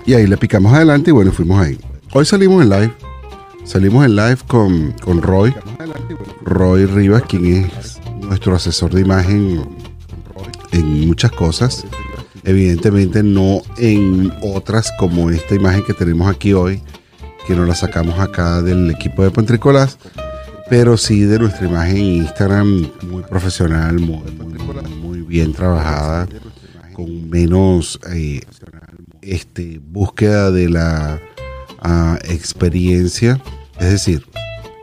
Y 0.06 0.14
ahí 0.14 0.26
le 0.26 0.36
picamos 0.36 0.72
adelante 0.72 1.10
y 1.10 1.12
bueno, 1.12 1.32
fuimos 1.32 1.60
ahí. 1.60 1.78
Hoy 2.12 2.26
salimos 2.26 2.62
en 2.62 2.68
live. 2.68 2.94
Salimos 3.64 4.04
en 4.04 4.16
live 4.16 4.38
con, 4.46 4.92
con 5.02 5.22
Roy. 5.22 5.54
Roy 6.42 6.84
Rivas, 6.84 7.22
quien 7.22 7.46
es 7.46 8.00
nuestro 8.20 8.54
asesor 8.54 8.92
de 8.92 9.00
imagen 9.00 9.64
en 10.72 11.06
muchas 11.06 11.32
cosas. 11.32 11.86
Evidentemente 12.42 13.22
no 13.22 13.62
en 13.78 14.30
otras 14.42 14.92
como 14.98 15.30
esta 15.30 15.54
imagen 15.54 15.82
que 15.84 15.94
tenemos 15.94 16.28
aquí 16.28 16.52
hoy, 16.52 16.82
que 17.46 17.54
nos 17.54 17.66
la 17.66 17.74
sacamos 17.74 18.18
acá 18.20 18.60
del 18.60 18.90
equipo 18.90 19.22
de 19.22 19.30
Pantricolas, 19.30 19.98
pero 20.68 20.98
sí 20.98 21.20
de 21.20 21.38
nuestra 21.38 21.66
imagen 21.66 21.96
en 21.96 22.04
Instagram 22.04 22.90
muy 23.08 23.22
profesional, 23.22 23.98
muy, 23.98 24.30
muy, 25.00 25.22
bien 25.22 25.54
trabajada, 25.54 26.28
con 26.92 27.30
menos 27.30 27.98
eh, 28.12 28.42
este, 29.24 29.80
búsqueda 29.82 30.50
de 30.50 30.68
la 30.68 31.20
experiencia. 32.24 33.40
Es 33.78 33.90
decir, 33.90 34.26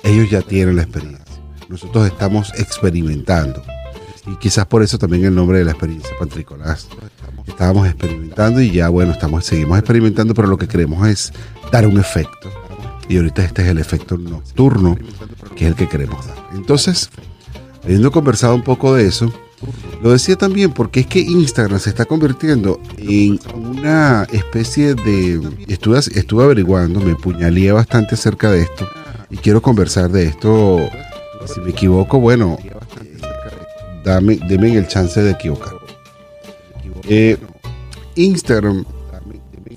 ellos 0.03 0.29
ya 0.29 0.41
tienen 0.41 0.75
la 0.75 0.83
experiencia. 0.83 1.21
Nosotros 1.69 2.07
estamos 2.07 2.51
experimentando. 2.57 3.63
Y 4.27 4.35
quizás 4.35 4.65
por 4.65 4.83
eso 4.83 4.97
también 4.97 5.25
el 5.25 5.33
nombre 5.33 5.59
de 5.59 5.65
la 5.65 5.71
experiencia 5.71 6.11
Pantricolás. 6.19 6.87
Estábamos 7.47 7.87
experimentando 7.87 8.61
y 8.61 8.71
ya, 8.71 8.89
bueno, 8.89 9.13
estamos, 9.13 9.45
seguimos 9.45 9.79
experimentando, 9.79 10.33
pero 10.33 10.47
lo 10.47 10.57
que 10.57 10.67
queremos 10.67 11.07
es 11.07 11.33
dar 11.71 11.87
un 11.87 11.99
efecto. 11.99 12.51
Y 13.09 13.17
ahorita 13.17 13.43
este 13.43 13.63
es 13.63 13.69
el 13.69 13.77
efecto 13.79 14.17
nocturno, 14.17 14.97
que 15.55 15.65
es 15.65 15.71
el 15.71 15.75
que 15.75 15.87
queremos 15.87 16.25
dar. 16.27 16.37
Entonces, 16.53 17.09
habiendo 17.83 18.11
conversado 18.11 18.55
un 18.55 18.63
poco 18.63 18.93
de 18.93 19.07
eso, 19.07 19.33
Lo 20.01 20.11
decía 20.11 20.35
también 20.35 20.71
porque 20.71 21.01
es 21.01 21.07
que 21.07 21.19
Instagram 21.19 21.79
se 21.79 21.89
está 21.89 22.05
convirtiendo 22.05 22.79
en 22.97 23.39
una 23.53 24.23
especie 24.31 24.95
de... 24.95 25.39
Estuve, 25.67 25.99
estuve 25.99 26.43
averiguando, 26.43 26.99
me 26.99 27.15
puñalía 27.15 27.73
bastante 27.73 28.15
acerca 28.15 28.49
de 28.51 28.61
esto 28.63 28.87
y 29.29 29.37
quiero 29.37 29.61
conversar 29.61 30.11
de 30.11 30.25
esto. 30.25 30.79
Si 31.45 31.59
me 31.61 31.71
equivoco, 31.71 32.19
bueno, 32.19 32.57
dame, 34.03 34.39
deme 34.47 34.75
el 34.75 34.87
chance 34.87 35.21
de 35.21 35.31
equivocar. 35.31 35.73
Eh, 37.03 37.37
Instagram 38.15 38.85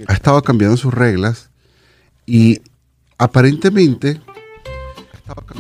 ha 0.07 0.13
estado 0.13 0.43
cambiando 0.43 0.77
sus 0.77 0.93
reglas 0.93 1.51
y 2.27 2.61
aparentemente 3.19 4.21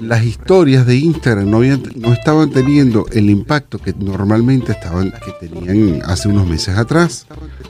las 0.00 0.24
historias 0.24 0.86
de 0.86 0.96
Instagram 0.96 1.48
no, 1.48 1.60
no 1.60 2.12
estaban 2.12 2.50
teniendo 2.50 3.06
el 3.12 3.30
impacto 3.30 3.78
que 3.78 3.94
normalmente 3.98 4.72
estaban, 4.72 5.12
que 5.12 5.48
tenían 5.48 6.02
hace 6.04 6.28
unos 6.28 6.46
meses 6.46 6.76
atrás, 6.76 7.26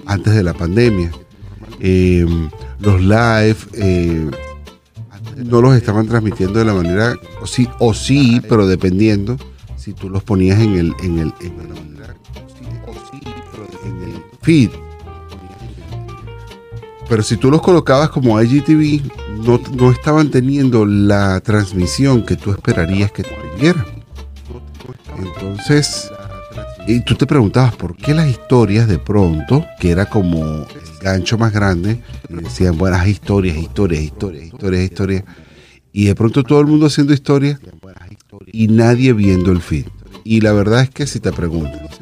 antes 0.07 0.35
de 0.35 0.43
la 0.43 0.55
pandemia. 0.55 1.13
Eh, 1.81 2.27
los 2.81 3.01
live 3.01 3.57
eh, 3.75 4.31
no 5.37 5.61
los 5.61 5.77
estaban 5.77 6.07
transmitiendo 6.07 6.59
de 6.59 6.65
la 6.65 6.75
manera, 6.75 7.15
o 7.41 7.47
sí, 7.47 7.69
o 7.79 7.95
sí, 7.95 8.41
pero 8.49 8.67
dependiendo 8.67 9.37
si 9.77 9.93
tú 9.93 10.09
los 10.09 10.23
ponías 10.23 10.59
en 10.61 10.75
el, 10.75 10.95
en 11.03 11.19
el, 11.19 11.35
en 11.41 11.61
el, 11.61 11.77
en 13.85 14.03
el 14.03 14.23
feed. 14.41 14.71
Pero 17.09 17.23
si 17.23 17.37
tú 17.37 17.51
los 17.51 17.61
colocabas 17.61 18.09
como 18.11 18.41
IGTV, 18.41 19.03
no, 19.45 19.61
no 19.77 19.91
estaban 19.91 20.31
teniendo 20.31 20.87
la 20.87 21.41
transmisión 21.41 22.25
que 22.25 22.37
tú 22.37 22.51
esperarías 22.51 23.13
que 23.13 23.25
tuvieran. 23.25 23.85
Entonces, 25.19 26.11
y 26.87 27.01
tú 27.01 27.15
te 27.15 27.27
preguntabas 27.27 27.75
por 27.77 27.97
qué 27.97 28.15
las 28.15 28.29
historias 28.29 28.89
de 28.89 28.99
pronto, 28.99 29.65
que 29.81 29.91
era 29.91 30.07
como 30.07 30.43
el 30.43 30.99
gancho 31.01 31.39
más 31.39 31.53
grande, 31.53 32.01
y 32.29 32.35
decían 32.35 32.77
buenas 32.77 33.07
historias, 33.07 33.57
historias, 33.57 34.03
historias, 34.03 34.47
historias, 34.47 34.83
historias, 34.83 35.25
y 35.93 36.07
de 36.07 36.15
pronto 36.15 36.43
todo 36.43 36.61
el 36.61 36.67
mundo 36.67 36.87
haciendo 36.87 37.13
historias 37.13 37.61
y 38.47 38.69
nadie 38.69 39.13
viendo 39.13 39.53
el 39.53 39.61
feed. 39.61 39.87
Y 40.25 40.41
la 40.41 40.53
verdad 40.53 40.83
es 40.83 40.91
que 40.91 41.07
si 41.07 41.21
te 41.21 41.33
preguntas, 41.33 42.01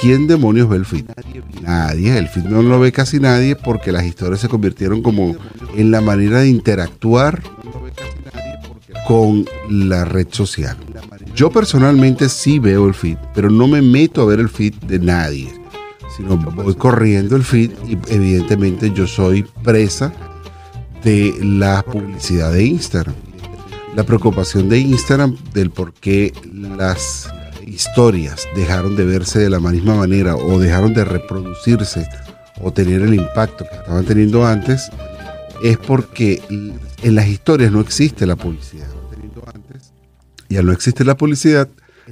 ¿quién 0.00 0.26
demonios 0.26 0.68
ve 0.68 0.76
el 0.76 0.86
feed? 0.86 1.04
Nadie, 1.62 2.16
el 2.16 2.28
feed 2.28 2.44
no 2.44 2.62
lo 2.62 2.80
ve 2.80 2.92
casi 2.92 3.20
nadie 3.20 3.56
porque 3.56 3.92
las 3.92 4.04
historias 4.04 4.40
se 4.40 4.48
convirtieron 4.48 5.02
como 5.02 5.36
en 5.76 5.90
la 5.90 6.00
manera 6.00 6.40
de 6.40 6.48
interactuar 6.48 7.42
con 9.06 9.44
la 9.68 10.04
red 10.04 10.28
social. 10.30 10.76
Yo 11.34 11.50
personalmente 11.50 12.28
sí 12.28 12.58
veo 12.58 12.86
el 12.86 12.94
feed, 12.94 13.16
pero 13.34 13.50
no 13.50 13.68
me 13.68 13.82
meto 13.82 14.22
a 14.22 14.26
ver 14.26 14.40
el 14.40 14.48
feed 14.48 14.74
de 14.86 14.98
nadie, 14.98 15.52
sino 16.16 16.36
voy 16.36 16.74
corriendo 16.74 17.36
el 17.36 17.44
feed 17.44 17.70
y 17.88 17.98
evidentemente 18.08 18.92
yo 18.92 19.06
soy 19.06 19.44
presa 19.62 20.12
de 21.04 21.34
la 21.42 21.82
publicidad 21.82 22.52
de 22.52 22.64
Instagram. 22.64 23.14
La 23.96 24.04
preocupación 24.04 24.68
de 24.68 24.78
Instagram 24.78 25.36
del 25.52 25.70
por 25.70 25.92
qué 25.92 26.32
las 26.76 27.32
historias 27.70 28.48
dejaron 28.56 28.96
de 28.96 29.04
verse 29.04 29.38
de 29.38 29.50
la 29.50 29.60
misma 29.60 29.94
manera 29.94 30.36
o 30.36 30.58
dejaron 30.58 30.92
de 30.92 31.04
reproducirse 31.04 32.06
o 32.60 32.72
tener 32.72 33.00
el 33.02 33.14
impacto 33.14 33.64
que 33.64 33.76
estaban 33.76 34.04
teniendo 34.04 34.44
antes 34.44 34.90
es 35.62 35.78
porque 35.78 36.42
en 37.02 37.14
las 37.14 37.28
historias 37.28 37.70
no 37.70 37.80
existe 37.80 38.26
la 38.26 38.36
publicidad. 38.36 38.88
Y 40.48 40.56
al 40.56 40.66
no 40.66 40.72
existir 40.72 41.06
la 41.06 41.16
publicidad, 41.16 41.68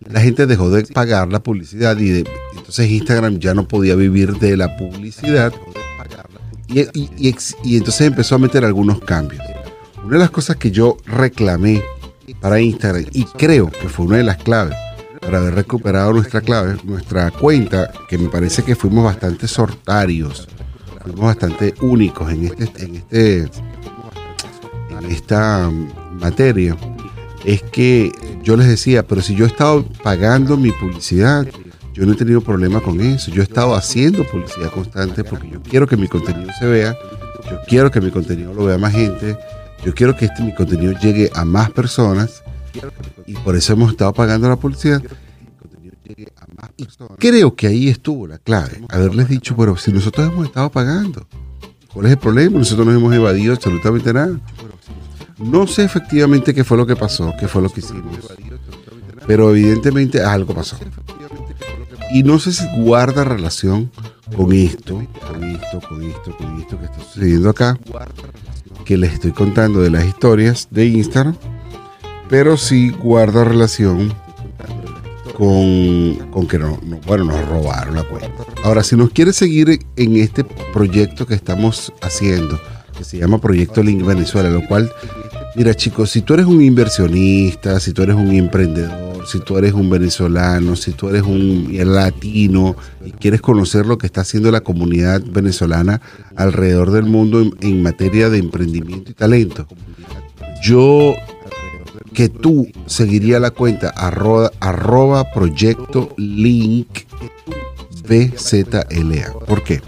la 0.09 0.21
gente 0.21 0.47
dejó 0.47 0.71
de 0.71 0.85
pagar 0.85 1.33
la 1.33 1.43
publicidad 1.43 1.99
y 1.99 2.11
de, 2.11 2.25
entonces 2.57 2.89
Instagram 2.89 3.39
ya 3.41 3.53
no 3.53 3.67
podía 3.67 3.97
vivir 3.97 4.35
de 4.35 4.57
la 4.57 4.77
publicidad 4.77 5.53
y, 6.69 6.87
y, 7.17 7.77
entonces 7.77 8.03
empezó 8.03 8.37
a 8.37 8.39
meter 8.39 8.65
algunos 8.65 9.01
cambios. 9.01 9.43
Una 10.05 10.15
de 10.15 10.19
las 10.21 10.31
cosas 10.31 10.57
que 10.57 10.71
yo 10.71 10.99
reclamé 11.07 11.83
para 12.41 12.61
Instagram 12.61 13.07
y 13.13 13.25
creo 13.25 13.71
que 13.71 13.89
fue 13.89 14.07
una 14.07 14.19
de 14.19 14.25
las 14.25 14.37
claves 14.37 14.77
para 15.29 15.41
haber 15.41 15.57
recuperado 15.57 16.15
nuestra 16.15 16.41
clave, 16.41 16.79
nuestra 16.85 17.31
cuenta, 17.31 17.93
que 18.09 18.17
me 18.17 18.31
parece 18.31 18.63
que 18.63 18.75
fuimos 18.75 19.05
bastante 19.05 19.47
sortarios, 19.47 20.49
fuimos 21.03 21.21
bastante 21.21 21.75
únicos 21.83 22.33
en 22.33 22.47
este, 22.47 22.83
en 22.83 22.95
este, 22.95 23.51
esta 25.11 25.71
materia, 26.19 26.75
es 27.45 27.63
que 27.63 28.11
yo 28.43 28.57
les 28.57 28.69
decía, 28.69 29.07
pero 29.07 29.21
si 29.21 29.35
yo 29.35 29.45
he 29.45 29.49
estado 29.49 29.85
pagando 30.03 30.57
mi 30.57 30.73
publicidad, 30.73 31.47
yo 31.93 32.07
no 32.07 32.15
he 32.15 32.17
tenido 32.17 32.41
problema 32.41 32.81
con 32.81 32.99
eso. 33.03 33.31
Yo 33.31 33.43
he 33.43 33.45
estado 33.45 33.75
haciendo 33.75 34.25
publicidad 34.25 34.71
constante 34.71 35.25
porque 35.25 35.51
yo 35.51 35.63
quiero 35.63 35.87
que 35.87 35.99
mi 35.99 36.09
contenido 36.09 36.51
se 36.59 36.65
vea, 36.65 36.97
yo 37.51 37.59
quiero 37.69 37.91
que 37.91 38.01
mi 38.01 38.11
contenido 38.11 38.55
lo 38.55 38.65
vea 38.65 38.79
más 38.79 38.95
gente, 38.95 39.37
yo 39.85 39.95
quiero 39.95 40.17
que 40.17 40.25
este 40.25 40.43
mi 40.43 40.55
contenido 40.55 40.95
llegue 40.99 41.31
a 41.35 41.45
más 41.45 41.71
personas 41.71 42.43
y 43.27 43.35
por 43.35 43.57
eso 43.57 43.73
hemos 43.73 43.91
estado 43.91 44.13
pagando 44.13 44.49
la 44.49 44.57
publicidad. 44.57 45.03
Y 46.77 46.87
creo 47.19 47.55
que 47.55 47.67
ahí 47.67 47.89
estuvo 47.89 48.27
la 48.27 48.39
clave. 48.39 48.81
Haberles 48.89 49.29
dicho, 49.29 49.57
pero 49.57 49.77
si 49.77 49.93
nosotros 49.93 50.31
hemos 50.33 50.47
estado 50.47 50.71
pagando, 50.71 51.27
¿cuál 51.93 52.07
es 52.07 52.13
el 52.13 52.19
problema? 52.19 52.59
Nosotros 52.59 52.87
no 52.87 52.93
hemos 52.93 53.15
evadido 53.15 53.55
absolutamente 53.55 54.13
nada. 54.13 54.39
No 55.39 55.67
sé 55.67 55.85
efectivamente 55.85 56.55
qué 56.55 56.65
fue 56.65 56.77
lo 56.77 56.87
que 56.87 56.97
pasó, 56.97 57.33
qué 57.39 57.47
fue 57.47 57.63
lo 57.63 57.69
que 57.69 57.81
hicimos, 57.81 58.17
pero 59.27 59.51
evidentemente 59.51 60.21
algo 60.21 60.55
pasó. 60.55 60.77
Y 62.13 62.23
no 62.23 62.39
sé 62.39 62.53
si 62.53 62.65
guarda 62.81 63.23
relación 63.23 63.91
con 64.37 64.53
esto, 64.53 65.07
con 65.27 65.45
esto, 65.45 65.81
con 65.89 66.03
esto, 66.03 66.37
con 66.37 66.61
esto 66.61 66.79
que 66.79 66.85
está 66.87 67.01
sucediendo 67.01 67.51
acá, 67.51 67.79
que 68.85 68.97
les 68.97 69.13
estoy 69.13 69.33
contando 69.33 69.81
de 69.81 69.91
las 69.91 70.07
historias 70.07 70.69
de 70.71 70.87
Instagram, 70.87 71.37
pero 72.29 72.57
sí 72.57 72.91
guarda 72.91 73.45
relación 73.45 74.13
con, 75.37 76.17
con 76.31 76.47
que 76.49 76.59
no, 76.59 76.79
bueno, 77.07 77.25
nos 77.25 77.49
robaron 77.49 77.95
la 77.95 78.03
cuenta. 78.03 78.45
Ahora, 78.65 78.83
si 78.83 78.97
nos 78.97 79.11
quiere 79.11 79.33
seguir 79.33 79.79
en 79.97 80.17
este 80.17 80.45
proyecto 80.45 81.27
que 81.27 81.35
estamos 81.35 81.93
haciendo, 82.03 82.61
que 82.97 83.05
se 83.05 83.19
llama 83.19 83.41
Proyecto 83.41 83.83
Link 83.83 84.05
Venezuela, 84.05 84.51
lo 84.51 84.67
cual, 84.67 84.93
mira 85.55 85.75
chicos, 85.75 86.11
si 86.11 86.23
tú 86.23 86.35
eres 86.35 86.47
un 86.47 86.61
inversionista, 86.61 87.79
si 87.79 87.93
tú 87.93 88.03
eres 88.03 88.17
un 88.17 88.33
emprendedor, 88.35 89.09
si 89.29 89.41
tú 89.41 89.59
eres 89.59 89.75
un 89.75 89.91
venezolano, 89.91 90.75
si 90.75 90.93
tú 90.93 91.11
eres 91.11 91.23
un 91.23 91.69
latino 91.71 92.75
y 93.05 93.13
quieres 93.13 93.41
conocer 93.41 93.87
lo 93.87 93.99
que 93.99 94.07
está 94.07 94.23
haciendo 94.23 94.51
la 94.51 94.63
comunidad 94.63 95.23
venezolana 95.23 96.01
alrededor 96.35 96.91
del 96.91 97.05
mundo 97.05 97.43
en, 97.61 97.83
materia 97.83 98.31
de 98.31 98.39
emprendimiento 98.39 99.11
y 99.11 99.15
talento, 99.15 99.69
yo 100.63 101.15
que 102.13 102.29
tú 102.29 102.67
seguiría 102.87 103.41
la 103.41 103.51
cuenta 103.51 103.91
arroba, 103.91 105.25
proyecto 105.33 106.15
link 106.17 106.89
BZLA. 108.09 109.33
¿Por 109.47 109.63
qué? 109.63 109.83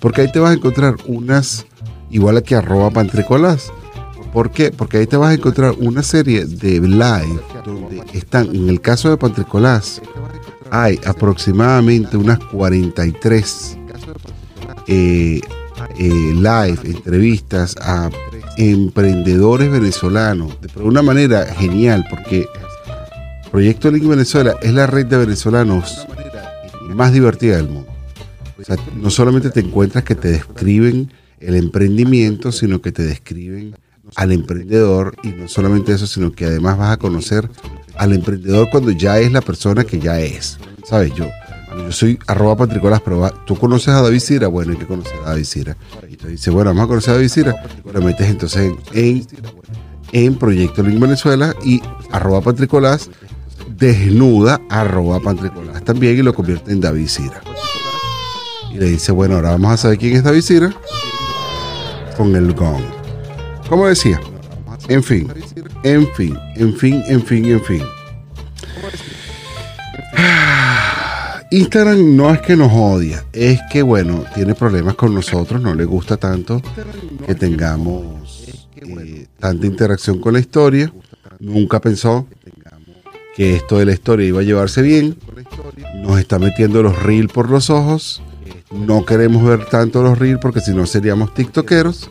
Porque 0.00 0.22
ahí 0.22 0.32
te 0.32 0.38
vas 0.38 0.50
a 0.52 0.54
encontrar 0.54 0.96
unas, 1.06 1.66
igual 2.10 2.42
que 2.42 2.54
arroba 2.54 2.90
pantricolas 2.90 3.72
¿Por 4.34 4.50
qué? 4.50 4.72
Porque 4.72 4.96
ahí 4.98 5.06
te 5.06 5.16
vas 5.16 5.30
a 5.30 5.34
encontrar 5.34 5.76
una 5.78 6.02
serie 6.02 6.44
de 6.44 6.80
live 6.80 7.40
donde 7.64 8.02
están, 8.14 8.52
en 8.52 8.68
el 8.68 8.80
caso 8.80 9.08
de 9.08 9.16
Pantricolás, 9.16 10.02
hay 10.72 10.98
aproximadamente 11.06 12.16
unas 12.16 12.40
43 12.40 13.78
eh, 14.88 15.40
eh, 15.96 16.08
live, 16.34 16.78
entrevistas 16.82 17.76
a 17.80 18.10
emprendedores 18.56 19.70
venezolanos, 19.70 20.56
de 20.60 20.82
una 20.82 21.02
manera 21.02 21.46
genial, 21.54 22.04
porque 22.08 22.46
Proyecto 23.50 23.90
Link 23.90 24.06
Venezuela 24.06 24.56
es 24.62 24.72
la 24.72 24.86
red 24.86 25.06
de 25.06 25.18
venezolanos 25.18 26.06
más 26.88 27.12
divertida 27.12 27.56
del 27.56 27.68
mundo. 27.68 27.92
No 28.96 29.10
solamente 29.10 29.50
te 29.50 29.60
encuentras 29.60 30.04
que 30.04 30.14
te 30.14 30.28
describen 30.28 31.12
el 31.40 31.54
emprendimiento, 31.56 32.52
sino 32.52 32.80
que 32.80 32.92
te 32.92 33.02
describen 33.02 33.76
al 34.16 34.32
emprendedor 34.32 35.16
y 35.22 35.28
no 35.28 35.48
solamente 35.48 35.92
eso, 35.92 36.06
sino 36.06 36.32
que 36.32 36.46
además 36.46 36.78
vas 36.78 36.92
a 36.92 36.96
conocer 36.96 37.48
al 37.96 38.12
emprendedor 38.12 38.68
cuando 38.70 38.90
ya 38.90 39.18
es 39.18 39.32
la 39.32 39.40
persona 39.40 39.84
que 39.84 39.98
ya 39.98 40.20
es. 40.20 40.58
¿Sabes? 40.84 41.14
Yo, 41.14 41.26
yo 41.76 41.92
soy 41.92 42.18
arroba 42.26 42.56
patricolas, 42.56 43.00
pero 43.00 43.30
tú 43.46 43.56
conoces 43.56 43.88
a 43.88 44.02
David 44.02 44.20
Cira, 44.20 44.48
bueno, 44.48 44.72
hay 44.72 44.78
que 44.78 44.86
conocer 44.86 45.18
a 45.24 45.30
David 45.30 45.44
Cira. 45.44 45.76
Y 46.08 46.16
tú 46.16 46.28
dices, 46.28 46.52
bueno, 46.52 46.70
vamos 46.70 46.84
a 46.84 46.88
conocer 46.88 47.10
a 47.10 47.16
David 47.16 47.28
Cira. 47.28 47.54
Lo 47.92 48.02
metes 48.02 48.28
entonces 48.28 48.72
en, 48.92 49.26
en, 50.12 50.34
Proyecto 50.36 50.82
Link 50.82 51.00
Venezuela 51.00 51.54
y 51.64 51.82
arroba 52.10 52.40
patricolas 52.40 53.10
desnuda 53.76 54.60
arroba 54.68 55.20
patricolas 55.20 55.82
también 55.84 56.18
y 56.18 56.22
lo 56.22 56.34
convierte 56.34 56.72
en 56.72 56.80
David 56.80 57.08
Cira. 57.08 57.40
Y 58.72 58.78
le 58.78 58.86
dice, 58.86 59.12
bueno, 59.12 59.36
ahora 59.36 59.50
vamos 59.50 59.72
a 59.72 59.76
saber 59.76 59.98
quién 59.98 60.16
es 60.16 60.24
David 60.24 60.42
Cira 60.42 60.74
con 62.16 62.34
el 62.34 62.52
gong. 62.54 62.82
Como 63.68 63.86
decía, 63.86 64.20
en 64.88 65.02
fin, 65.02 65.28
en 65.82 66.06
fin, 66.14 66.36
en 66.56 66.76
fin, 66.76 67.02
en 67.06 67.22
fin, 67.22 67.44
en 67.46 67.64
fin. 67.64 67.82
Instagram 71.54 72.16
no 72.16 72.34
es 72.34 72.40
que 72.40 72.56
nos 72.56 72.72
odia, 72.72 73.24
es 73.32 73.60
que 73.70 73.82
bueno, 73.82 74.24
tiene 74.34 74.56
problemas 74.56 74.96
con 74.96 75.14
nosotros, 75.14 75.62
no 75.62 75.72
le 75.72 75.84
gusta 75.84 76.16
tanto 76.16 76.60
que 77.24 77.36
tengamos 77.36 78.66
eh, 78.74 79.28
tanta 79.38 79.64
interacción 79.64 80.18
con 80.18 80.32
la 80.32 80.40
historia. 80.40 80.92
Nunca 81.38 81.80
pensó 81.80 82.26
que 83.36 83.54
esto 83.54 83.78
de 83.78 83.86
la 83.86 83.92
historia 83.92 84.26
iba 84.26 84.40
a 84.40 84.42
llevarse 84.42 84.82
bien. 84.82 85.16
Nos 86.02 86.18
está 86.18 86.40
metiendo 86.40 86.82
los 86.82 87.00
reels 87.00 87.32
por 87.32 87.48
los 87.48 87.70
ojos. 87.70 88.20
No 88.72 89.04
queremos 89.04 89.44
ver 89.44 89.66
tanto 89.66 90.02
los 90.02 90.18
reels 90.18 90.40
porque 90.42 90.60
si 90.60 90.72
no 90.74 90.86
seríamos 90.86 91.34
tiktokeros. 91.34 92.10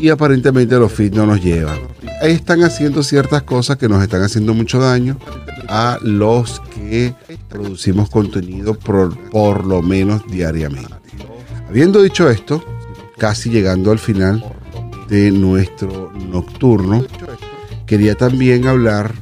Y 0.00 0.08
aparentemente 0.08 0.76
los 0.76 0.92
feeds 0.92 1.16
no 1.16 1.26
nos 1.26 1.42
llevan. 1.42 1.80
Ahí 2.22 2.30
están 2.30 2.62
haciendo 2.62 3.02
ciertas 3.02 3.42
cosas 3.42 3.76
que 3.76 3.88
nos 3.88 4.00
están 4.00 4.22
haciendo 4.22 4.54
mucho 4.54 4.78
daño 4.78 5.18
a 5.70 5.98
los 6.02 6.60
que 6.74 7.14
producimos 7.48 8.10
contenido 8.10 8.74
por, 8.74 9.16
por 9.30 9.64
lo 9.64 9.82
menos 9.82 10.26
diariamente. 10.26 10.92
Habiendo 11.68 12.02
dicho 12.02 12.28
esto, 12.28 12.62
casi 13.16 13.50
llegando 13.50 13.92
al 13.92 14.00
final 14.00 14.44
de 15.08 15.30
nuestro 15.30 16.12
nocturno, 16.12 17.04
quería 17.86 18.16
también 18.16 18.66
hablar 18.66 19.14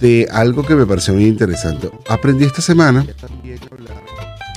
de 0.00 0.26
algo 0.32 0.64
que 0.64 0.74
me 0.74 0.86
pareció 0.86 1.12
muy 1.12 1.26
interesante. 1.26 1.90
Aprendí 2.08 2.44
esta 2.44 2.62
semana, 2.62 3.06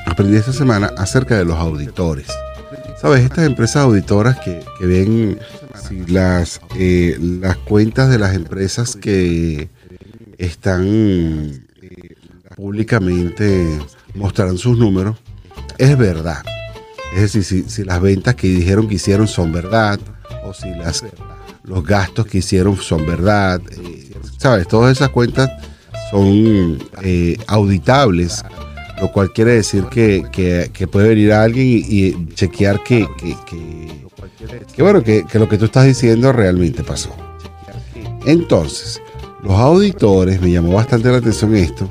aprendí 0.05 0.37
esta 0.37 0.53
semana 0.53 0.91
acerca 0.97 1.37
de 1.37 1.43
los 1.43 1.57
auditores. 1.57 2.27
¿Sabes? 3.01 3.25
Estas 3.25 3.47
empresas 3.47 3.83
auditoras 3.83 4.37
que, 4.39 4.63
ven 4.79 5.39
las, 6.07 6.61
eh, 6.77 7.17
las 7.19 7.57
cuentas 7.57 8.09
de 8.09 8.19
las 8.19 8.35
empresas 8.35 8.95
que 8.95 9.69
están 10.41 10.87
eh, 10.87 12.15
públicamente 12.55 13.79
mostrarán 14.15 14.57
sus 14.57 14.77
números, 14.77 15.17
es 15.77 15.97
verdad. 15.97 16.43
Es 17.15 17.33
decir, 17.33 17.69
si, 17.69 17.83
las 17.83 18.01
ventas 18.01 18.35
que 18.35 18.47
dijeron 18.47 18.87
que 18.87 18.95
hicieron 18.95 19.27
son 19.27 19.51
verdad, 19.51 19.99
o 20.43 20.53
si 20.53 20.69
las, 20.69 21.03
los 21.63 21.85
gastos 21.85 22.25
que 22.25 22.39
hicieron 22.39 22.75
son 22.77 23.05
verdad, 23.05 23.61
eh, 23.71 24.11
¿sabes? 24.37 24.67
Todas 24.67 24.97
esas 24.97 25.09
cuentas 25.09 25.49
son 26.09 26.79
eh, 27.03 27.37
auditables, 27.47 28.43
lo 28.99 29.11
cual 29.11 29.31
quiere 29.33 29.53
decir 29.53 29.85
que, 29.85 30.69
puede 30.91 31.09
venir 31.09 31.33
alguien 31.33 31.67
y, 31.67 32.33
chequear 32.33 32.81
que, 32.83 33.07
que, 34.75 34.81
bueno, 34.81 35.03
que, 35.03 35.23
que 35.25 35.37
lo 35.37 35.47
que 35.47 35.57
tú 35.57 35.65
estás 35.65 35.85
diciendo 35.85 36.31
realmente 36.31 36.83
pasó. 36.83 37.15
Entonces, 38.25 39.01
los 39.43 39.53
auditores, 39.53 40.41
me 40.41 40.51
llamó 40.51 40.73
bastante 40.73 41.09
la 41.09 41.17
atención 41.17 41.55
esto, 41.55 41.89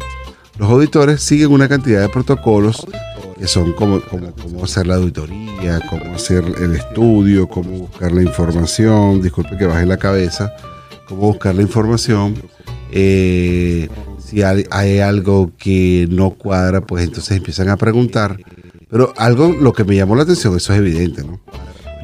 los 0.59 0.71
auditores 0.71 1.23
siguen 1.23 1.53
una 1.53 1.69
cantidad 1.69 2.03
de 2.03 2.09
protocolos 2.09 2.87
que 3.39 3.47
son 3.47 3.73
como, 3.73 4.03
como, 4.03 4.63
hacer 4.63 4.87
la 4.87 4.97
auditoría, 4.97 5.81
cómo 5.89 6.15
hacer 6.15 6.45
el 6.61 6.77
estudio, 6.77 7.49
cómo 7.49 7.71
buscar 7.71 8.13
la 8.13 8.23
información, 8.23 9.23
disculpe 9.23 9.57
que 9.57 9.65
baje 9.65 9.87
la 9.87 9.97
cabeza, 9.97 10.53
cómo 11.09 11.23
buscar 11.23 11.55
la 11.55 11.63
información. 11.63 12.35
Eh, 12.93 13.89
si 14.19 14.43
hay, 14.43 14.67
hay, 14.71 14.99
algo 14.99 15.53
que 15.57 16.07
no 16.11 16.33
cuadra, 16.33 16.83
pues 16.83 17.05
entonces 17.05 17.39
empiezan 17.39 17.71
a 17.71 17.79
preguntar. 17.79 18.37
Pero 18.91 19.15
algo, 19.17 19.49
lo 19.49 19.73
que 19.73 19.85
me 19.85 19.97
llamó 19.97 20.17
la 20.17 20.25
atención, 20.25 20.55
eso 20.55 20.75
es 20.75 20.79
evidente, 20.79 21.25
¿no? 21.25 21.41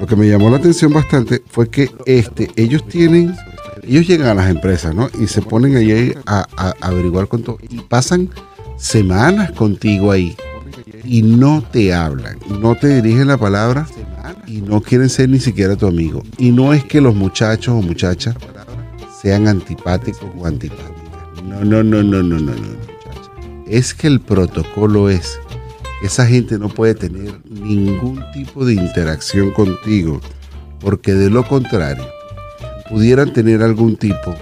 Lo 0.01 0.07
que 0.07 0.17
me 0.17 0.29
llamó 0.29 0.49
la 0.49 0.57
atención 0.57 0.91
bastante 0.91 1.43
fue 1.47 1.69
que 1.69 1.91
este, 2.07 2.51
ellos 2.57 2.89
tienen 2.89 3.35
ellos 3.87 4.07
llegan 4.07 4.29
a 4.29 4.35
las 4.35 4.51
empresas, 4.51 4.95
¿no? 4.95 5.09
Y 5.21 5.27
se 5.27 5.43
ponen 5.43 5.77
ahí 5.77 6.15
a, 6.27 6.47
averiguar 6.81 7.29
con 7.29 7.43
todo. 7.43 7.59
Y 7.69 7.79
pasan 7.81 8.31
semanas 8.77 9.53
contigo 9.53 10.11
ahí. 10.11 10.37
Y 11.05 11.23
no 11.23 11.63
te 11.63 11.95
hablan, 11.95 12.39
no 12.61 12.75
te 12.75 13.01
dirigen 13.01 13.29
la 13.29 13.37
palabra 13.37 13.87
y 14.47 14.61
no 14.61 14.81
quieren 14.81 15.09
ser 15.09 15.29
ni 15.29 15.39
siquiera 15.39 15.77
tu 15.77 15.87
amigo. 15.87 16.23
Y 16.39 16.51
no 16.51 16.73
es 16.73 16.85
que 16.85 17.01
los 17.01 17.15
muchachos 17.15 17.75
o 17.75 17.83
muchachas 17.83 18.35
sean 19.23 19.47
antipáticos 19.47 20.29
o 20.37 20.47
antipáticas. 20.47 20.95
No, 21.45 21.65
no, 21.65 21.83
no, 21.83 22.03
no, 22.03 22.23
no, 22.23 22.39
no, 22.39 22.55
no. 22.55 22.87
Es 23.67 23.95
que 23.95 24.09
el 24.09 24.21
protocolo 24.21 25.09
es 25.09 25.39
que 26.01 26.07
esa 26.07 26.27
gente 26.27 26.59
no 26.59 26.69
puede 26.69 26.95
tener 26.95 27.41
ningún 27.49 28.23
tipo 28.33 28.65
de 28.65 28.75
interacción 28.75 29.53
contigo, 29.53 30.21
porque 30.81 31.15
de 31.15 31.31
lo 31.31 31.47
contrario, 31.47 32.05
pudieran 32.91 33.33
tener 33.33 33.63
algún 33.63 33.97
tipo 33.97 34.35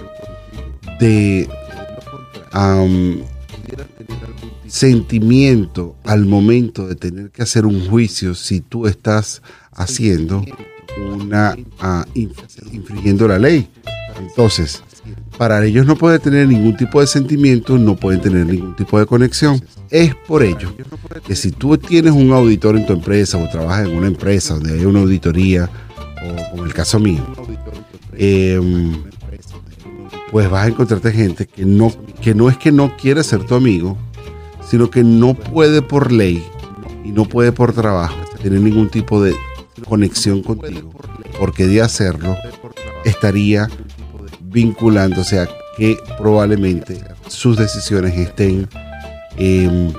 de 0.99 1.47
sentimiento 4.67 5.95
al 6.03 6.25
momento 6.25 6.87
de 6.87 6.95
tener 6.95 7.29
que 7.31 7.43
hacer 7.43 7.65
un 7.65 7.87
juicio 7.87 8.35
si 8.35 8.61
tú 8.61 8.87
estás 8.87 9.41
haciendo 9.71 10.43
una 11.13 11.55
uh, 11.81 12.03
infringiendo 12.13 13.27
la 13.27 13.37
ley. 13.37 13.67
Entonces, 14.19 14.81
para 15.37 15.63
ellos 15.65 15.85
no 15.85 15.95
puede 15.95 16.19
tener 16.19 16.47
ningún 16.47 16.77
tipo 16.77 17.01
de 17.01 17.07
sentimiento, 17.07 17.77
no 17.77 17.95
pueden 17.95 18.21
tener 18.21 18.45
ningún 18.45 18.75
tipo 18.75 18.97
de 18.99 19.05
conexión. 19.05 19.61
Es 19.89 20.15
por 20.15 20.43
ello 20.43 20.73
que 21.25 21.35
si 21.35 21.51
tú 21.51 21.77
tienes 21.77 22.13
un 22.13 22.31
auditor 22.31 22.77
en 22.77 22.85
tu 22.85 22.93
empresa 22.93 23.37
o 23.37 23.49
trabajas 23.49 23.87
en 23.87 23.95
una 23.95 24.07
empresa 24.07 24.53
donde 24.55 24.73
hay 24.73 24.85
una 24.85 25.01
auditoría, 25.01 25.69
o 26.23 26.51
como 26.51 26.65
el 26.65 26.73
caso 26.73 26.99
mío, 26.99 27.23
Em, 28.17 29.03
pues 30.31 30.49
vas 30.49 30.65
a 30.65 30.67
encontrarte 30.67 31.11
gente 31.11 31.45
que 31.45 31.65
no, 31.65 31.91
que 32.21 32.33
no 32.33 32.49
es 32.49 32.57
que 32.57 32.71
no 32.71 32.95
quiere 32.97 33.23
ser 33.23 33.43
tu 33.45 33.55
amigo, 33.55 33.97
sino 34.67 34.89
que 34.89 35.03
no 35.03 35.33
puede 35.33 35.81
por 35.81 36.11
ley 36.11 36.45
y 37.03 37.11
no 37.11 37.25
puede 37.25 37.51
por 37.51 37.73
trabajo 37.73 38.15
tener 38.41 38.59
ningún 38.59 38.89
tipo 38.89 39.21
de 39.21 39.35
conexión 39.87 40.41
contigo, 40.41 40.91
porque 41.39 41.67
de 41.67 41.81
hacerlo 41.81 42.35
estaría 43.03 43.69
vinculándose 44.41 45.39
a 45.39 45.49
que 45.77 45.97
probablemente 46.17 47.01
sus 47.27 47.57
decisiones 47.57 48.17
estén 48.17 48.67
eh, 49.37 49.93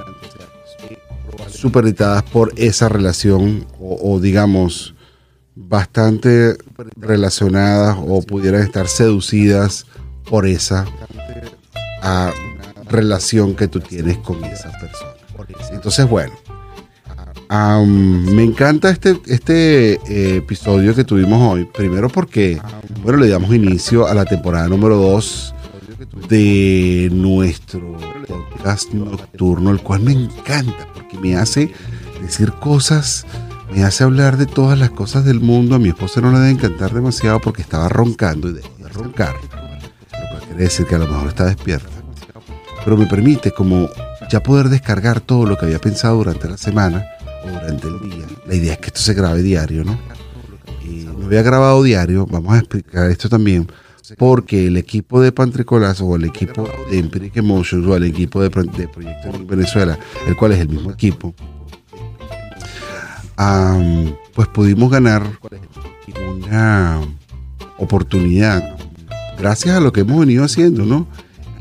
por 2.32 2.52
esa 2.56 2.88
relación 2.88 3.66
o 3.78 4.20
digamos 4.20 4.95
bastante 5.68 6.56
relacionadas 6.96 7.96
o 8.00 8.22
pudieran 8.22 8.62
estar 8.62 8.88
seducidas 8.88 9.86
por 10.28 10.46
esa 10.46 10.86
relación 12.88 13.54
que 13.54 13.68
tú 13.68 13.80
tienes 13.80 14.18
con 14.18 14.42
esa 14.44 14.70
persona. 14.78 15.12
Entonces, 15.72 16.08
bueno, 16.08 16.32
me 17.48 18.42
encanta 18.42 18.90
este, 18.90 19.20
este 19.26 19.94
eh, 19.94 20.36
episodio 20.36 20.94
que 20.94 21.04
tuvimos 21.04 21.40
hoy. 21.52 21.64
Primero 21.64 22.08
porque, 22.08 22.60
bueno, 23.02 23.18
le 23.18 23.28
damos 23.28 23.54
inicio 23.54 24.06
a 24.06 24.14
la 24.14 24.24
temporada 24.24 24.68
número 24.68 24.96
2 24.96 25.54
de 26.28 27.08
nuestro 27.12 27.96
podcast 28.26 28.92
nocturno, 28.92 29.70
el 29.70 29.80
cual 29.80 30.00
me 30.00 30.12
encanta 30.12 30.88
porque 30.94 31.18
me 31.18 31.36
hace 31.36 31.72
decir 32.20 32.52
cosas 32.52 33.26
me 33.72 33.84
hace 33.84 34.04
hablar 34.04 34.36
de 34.36 34.46
todas 34.46 34.78
las 34.78 34.90
cosas 34.90 35.24
del 35.24 35.40
mundo. 35.40 35.76
A 35.76 35.78
mi 35.78 35.88
esposa 35.88 36.20
no 36.20 36.30
le 36.30 36.38
debe 36.38 36.50
encantar 36.50 36.92
demasiado 36.92 37.40
porque 37.40 37.62
estaba 37.62 37.88
roncando 37.88 38.48
y 38.48 38.54
dejó 38.54 38.70
de 38.78 38.88
roncar. 38.88 39.34
Lo 39.34 40.40
que 40.40 40.46
quiere 40.46 40.62
decir 40.64 40.86
que 40.86 40.94
a 40.94 40.98
lo 40.98 41.06
mejor 41.06 41.28
está 41.28 41.46
despierta. 41.46 41.88
Pero 42.84 42.96
me 42.96 43.06
permite 43.06 43.50
como 43.50 43.88
ya 44.30 44.42
poder 44.42 44.68
descargar 44.68 45.20
todo 45.20 45.46
lo 45.46 45.56
que 45.56 45.66
había 45.66 45.80
pensado 45.80 46.16
durante 46.16 46.48
la 46.48 46.56
semana 46.56 47.04
o 47.44 47.48
durante 47.50 47.88
el 47.88 48.00
día. 48.00 48.26
La 48.46 48.54
idea 48.54 48.72
es 48.74 48.78
que 48.78 48.86
esto 48.86 49.00
se 49.00 49.14
grabe 49.14 49.42
diario, 49.42 49.84
¿no? 49.84 49.98
Y 50.84 51.04
no 51.04 51.26
había 51.26 51.42
grabado 51.42 51.82
diario, 51.82 52.26
vamos 52.26 52.54
a 52.54 52.58
explicar 52.58 53.10
esto 53.10 53.28
también, 53.28 53.66
porque 54.18 54.68
el 54.68 54.76
equipo 54.76 55.20
de 55.20 55.32
Pantricolas 55.32 56.00
o 56.00 56.14
el 56.14 56.24
equipo 56.24 56.68
de 56.90 56.98
Empiric 56.98 57.36
Emotions 57.36 57.84
o 57.86 57.96
el 57.96 58.04
equipo 58.04 58.40
de, 58.40 58.48
de 58.48 58.88
Proyecto 58.88 59.34
en 59.34 59.46
Venezuela, 59.48 59.98
el 60.28 60.36
cual 60.36 60.52
es 60.52 60.60
el 60.60 60.68
mismo 60.68 60.92
equipo, 60.92 61.34
pues 64.34 64.48
pudimos 64.48 64.90
ganar 64.90 65.22
una 66.40 67.00
oportunidad 67.78 68.76
gracias 69.38 69.76
a 69.76 69.80
lo 69.80 69.92
que 69.92 70.00
hemos 70.00 70.20
venido 70.20 70.44
haciendo, 70.44 70.84
¿no? 70.84 71.06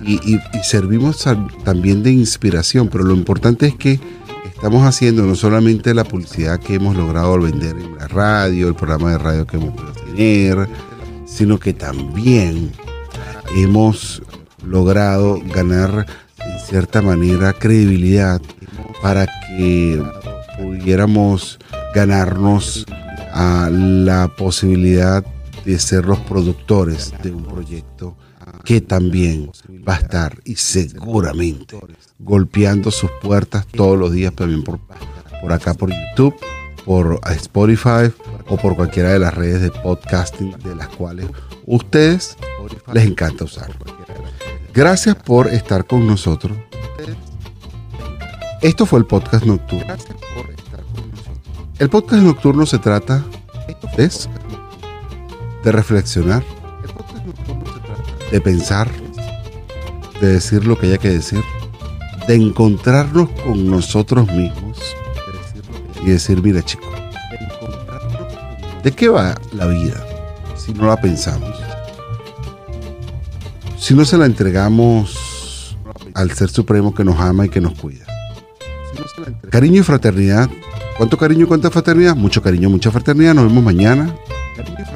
Y, 0.03 0.39
servimos 0.63 1.25
también 1.63 2.03
de 2.03 2.11
inspiración, 2.11 2.89
pero 2.89 3.03
lo 3.03 3.13
importante 3.13 3.67
es 3.67 3.75
que 3.75 3.99
estamos 4.53 4.83
haciendo 4.83 5.23
no 5.23 5.35
solamente 5.35 5.93
la 5.93 6.03
publicidad 6.03 6.59
que 6.59 6.75
hemos 6.75 6.95
logrado 6.95 7.39
vender 7.39 7.77
en 7.77 7.97
la 7.97 8.07
radio, 8.07 8.67
el 8.67 8.75
programa 8.75 9.11
de 9.11 9.17
radio 9.17 9.47
que 9.47 9.57
hemos 9.57 9.73
podido 9.73 9.93
tener, 9.93 10.69
sino 11.25 11.59
que 11.59 11.73
también 11.73 12.71
hemos 13.55 14.21
logrado 14.65 15.39
ganar 15.53 16.05
en 16.39 16.59
cierta 16.59 17.01
manera 17.01 17.53
credibilidad 17.53 18.41
para 19.01 19.25
que 19.25 20.03
pudiéramos 20.57 21.59
ganarnos 21.95 22.85
a 23.31 23.69
la 23.71 24.27
posibilidad 24.27 25.25
de 25.63 25.79
ser 25.79 26.05
los 26.05 26.19
productores 26.19 27.13
de 27.23 27.31
un 27.31 27.43
proyecto 27.45 28.17
que 28.65 28.81
también 28.81 29.49
va 29.87 29.95
a 29.95 29.99
estar 29.99 30.37
y 30.43 30.57
seguramente 30.57 31.79
golpeando 32.19 32.91
sus 32.91 33.09
puertas 33.21 33.65
todos 33.67 33.97
los 33.97 34.11
días 34.11 34.33
también 34.35 34.63
por, 34.63 34.79
por 35.41 35.53
acá 35.53 35.73
por 35.73 35.89
YouTube, 35.89 36.35
por 36.83 37.21
Spotify 37.31 38.11
o 38.49 38.57
por 38.57 38.75
cualquiera 38.75 39.13
de 39.13 39.19
las 39.19 39.33
redes 39.33 39.61
de 39.61 39.71
podcasting 39.71 40.51
de 40.59 40.75
las 40.75 40.89
cuales 40.89 41.27
ustedes 41.65 42.35
les 42.93 43.05
encanta 43.05 43.45
usar. 43.45 43.71
Gracias 44.73 45.15
por 45.15 45.47
estar 45.47 45.87
con 45.87 46.05
nosotros. 46.05 46.57
Esto 48.61 48.85
fue 48.85 48.99
el 48.99 49.05
podcast 49.05 49.45
nocturno. 49.45 49.95
El 51.77 51.89
podcast 51.89 52.23
nocturno 52.23 52.65
se 52.65 52.79
trata 52.79 53.21
de, 53.97 54.09
de 55.63 55.71
reflexionar, 55.73 56.41
de 58.31 58.39
pensar, 58.39 58.89
de 60.21 60.27
decir 60.27 60.65
lo 60.65 60.79
que 60.79 60.87
haya 60.87 60.97
que 60.97 61.09
decir, 61.09 61.43
de 62.29 62.35
encontrarnos 62.35 63.29
con 63.29 63.69
nosotros 63.69 64.25
mismos 64.31 64.79
y 66.01 66.11
decir, 66.11 66.41
mira 66.41 66.63
chico, 66.63 66.89
¿de 68.81 68.91
qué 68.93 69.09
va 69.09 69.35
la 69.51 69.67
vida 69.67 70.01
si 70.55 70.73
no 70.73 70.87
la 70.87 70.95
pensamos? 70.95 71.53
Si 73.77 73.93
no 73.93 74.05
se 74.05 74.17
la 74.17 74.25
entregamos 74.27 75.77
al 76.13 76.31
Ser 76.31 76.49
Supremo 76.49 76.93
que 76.95 77.03
nos 77.03 77.19
ama 77.19 77.45
y 77.45 77.49
que 77.49 77.59
nos 77.59 77.77
cuida. 77.77 78.05
Cariño 79.49 79.81
y 79.81 79.83
fraternidad. 79.83 80.49
¿Cuánto 80.97 81.17
cariño 81.17 81.43
y 81.43 81.47
cuánta 81.47 81.69
fraternidad? 81.69 82.15
Mucho 82.15 82.41
cariño, 82.41 82.69
mucha 82.69 82.89
fraternidad. 82.89 83.33
Nos 83.33 83.45
vemos 83.47 83.63
mañana 83.63 84.15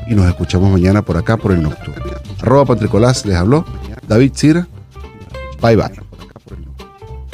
y 0.07 0.15
nos 0.15 0.27
escuchamos 0.27 0.71
mañana 0.71 1.01
por 1.01 1.17
acá, 1.17 1.35
por 1.35 1.51
el 1.51 1.61
nocturno. 1.61 2.03
Arroba 2.41 2.65
Patricolás 2.65 3.25
les 3.25 3.35
habló. 3.35 3.65
David 4.07 4.31
Cira. 4.33 4.67
Bye 5.61 5.75
bye. 5.75 6.01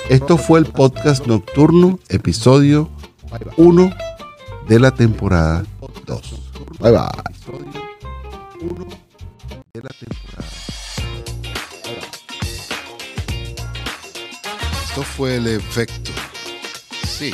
Esto 0.10 0.38
fue 0.38 0.60
el 0.60 0.65
podcast 0.65 1.28
nocturno, 1.28 1.99
episodio 2.10 2.89
1 3.58 3.95
de 4.67 4.80
la 4.80 4.91
temporada 4.91 5.63
2. 6.06 6.41
Bye 6.80 6.91
bye. 6.91 7.01
Esto 14.88 15.04
fue 15.04 15.36
el 15.36 15.47
efecto. 15.47 16.12
Sí. 17.08 17.34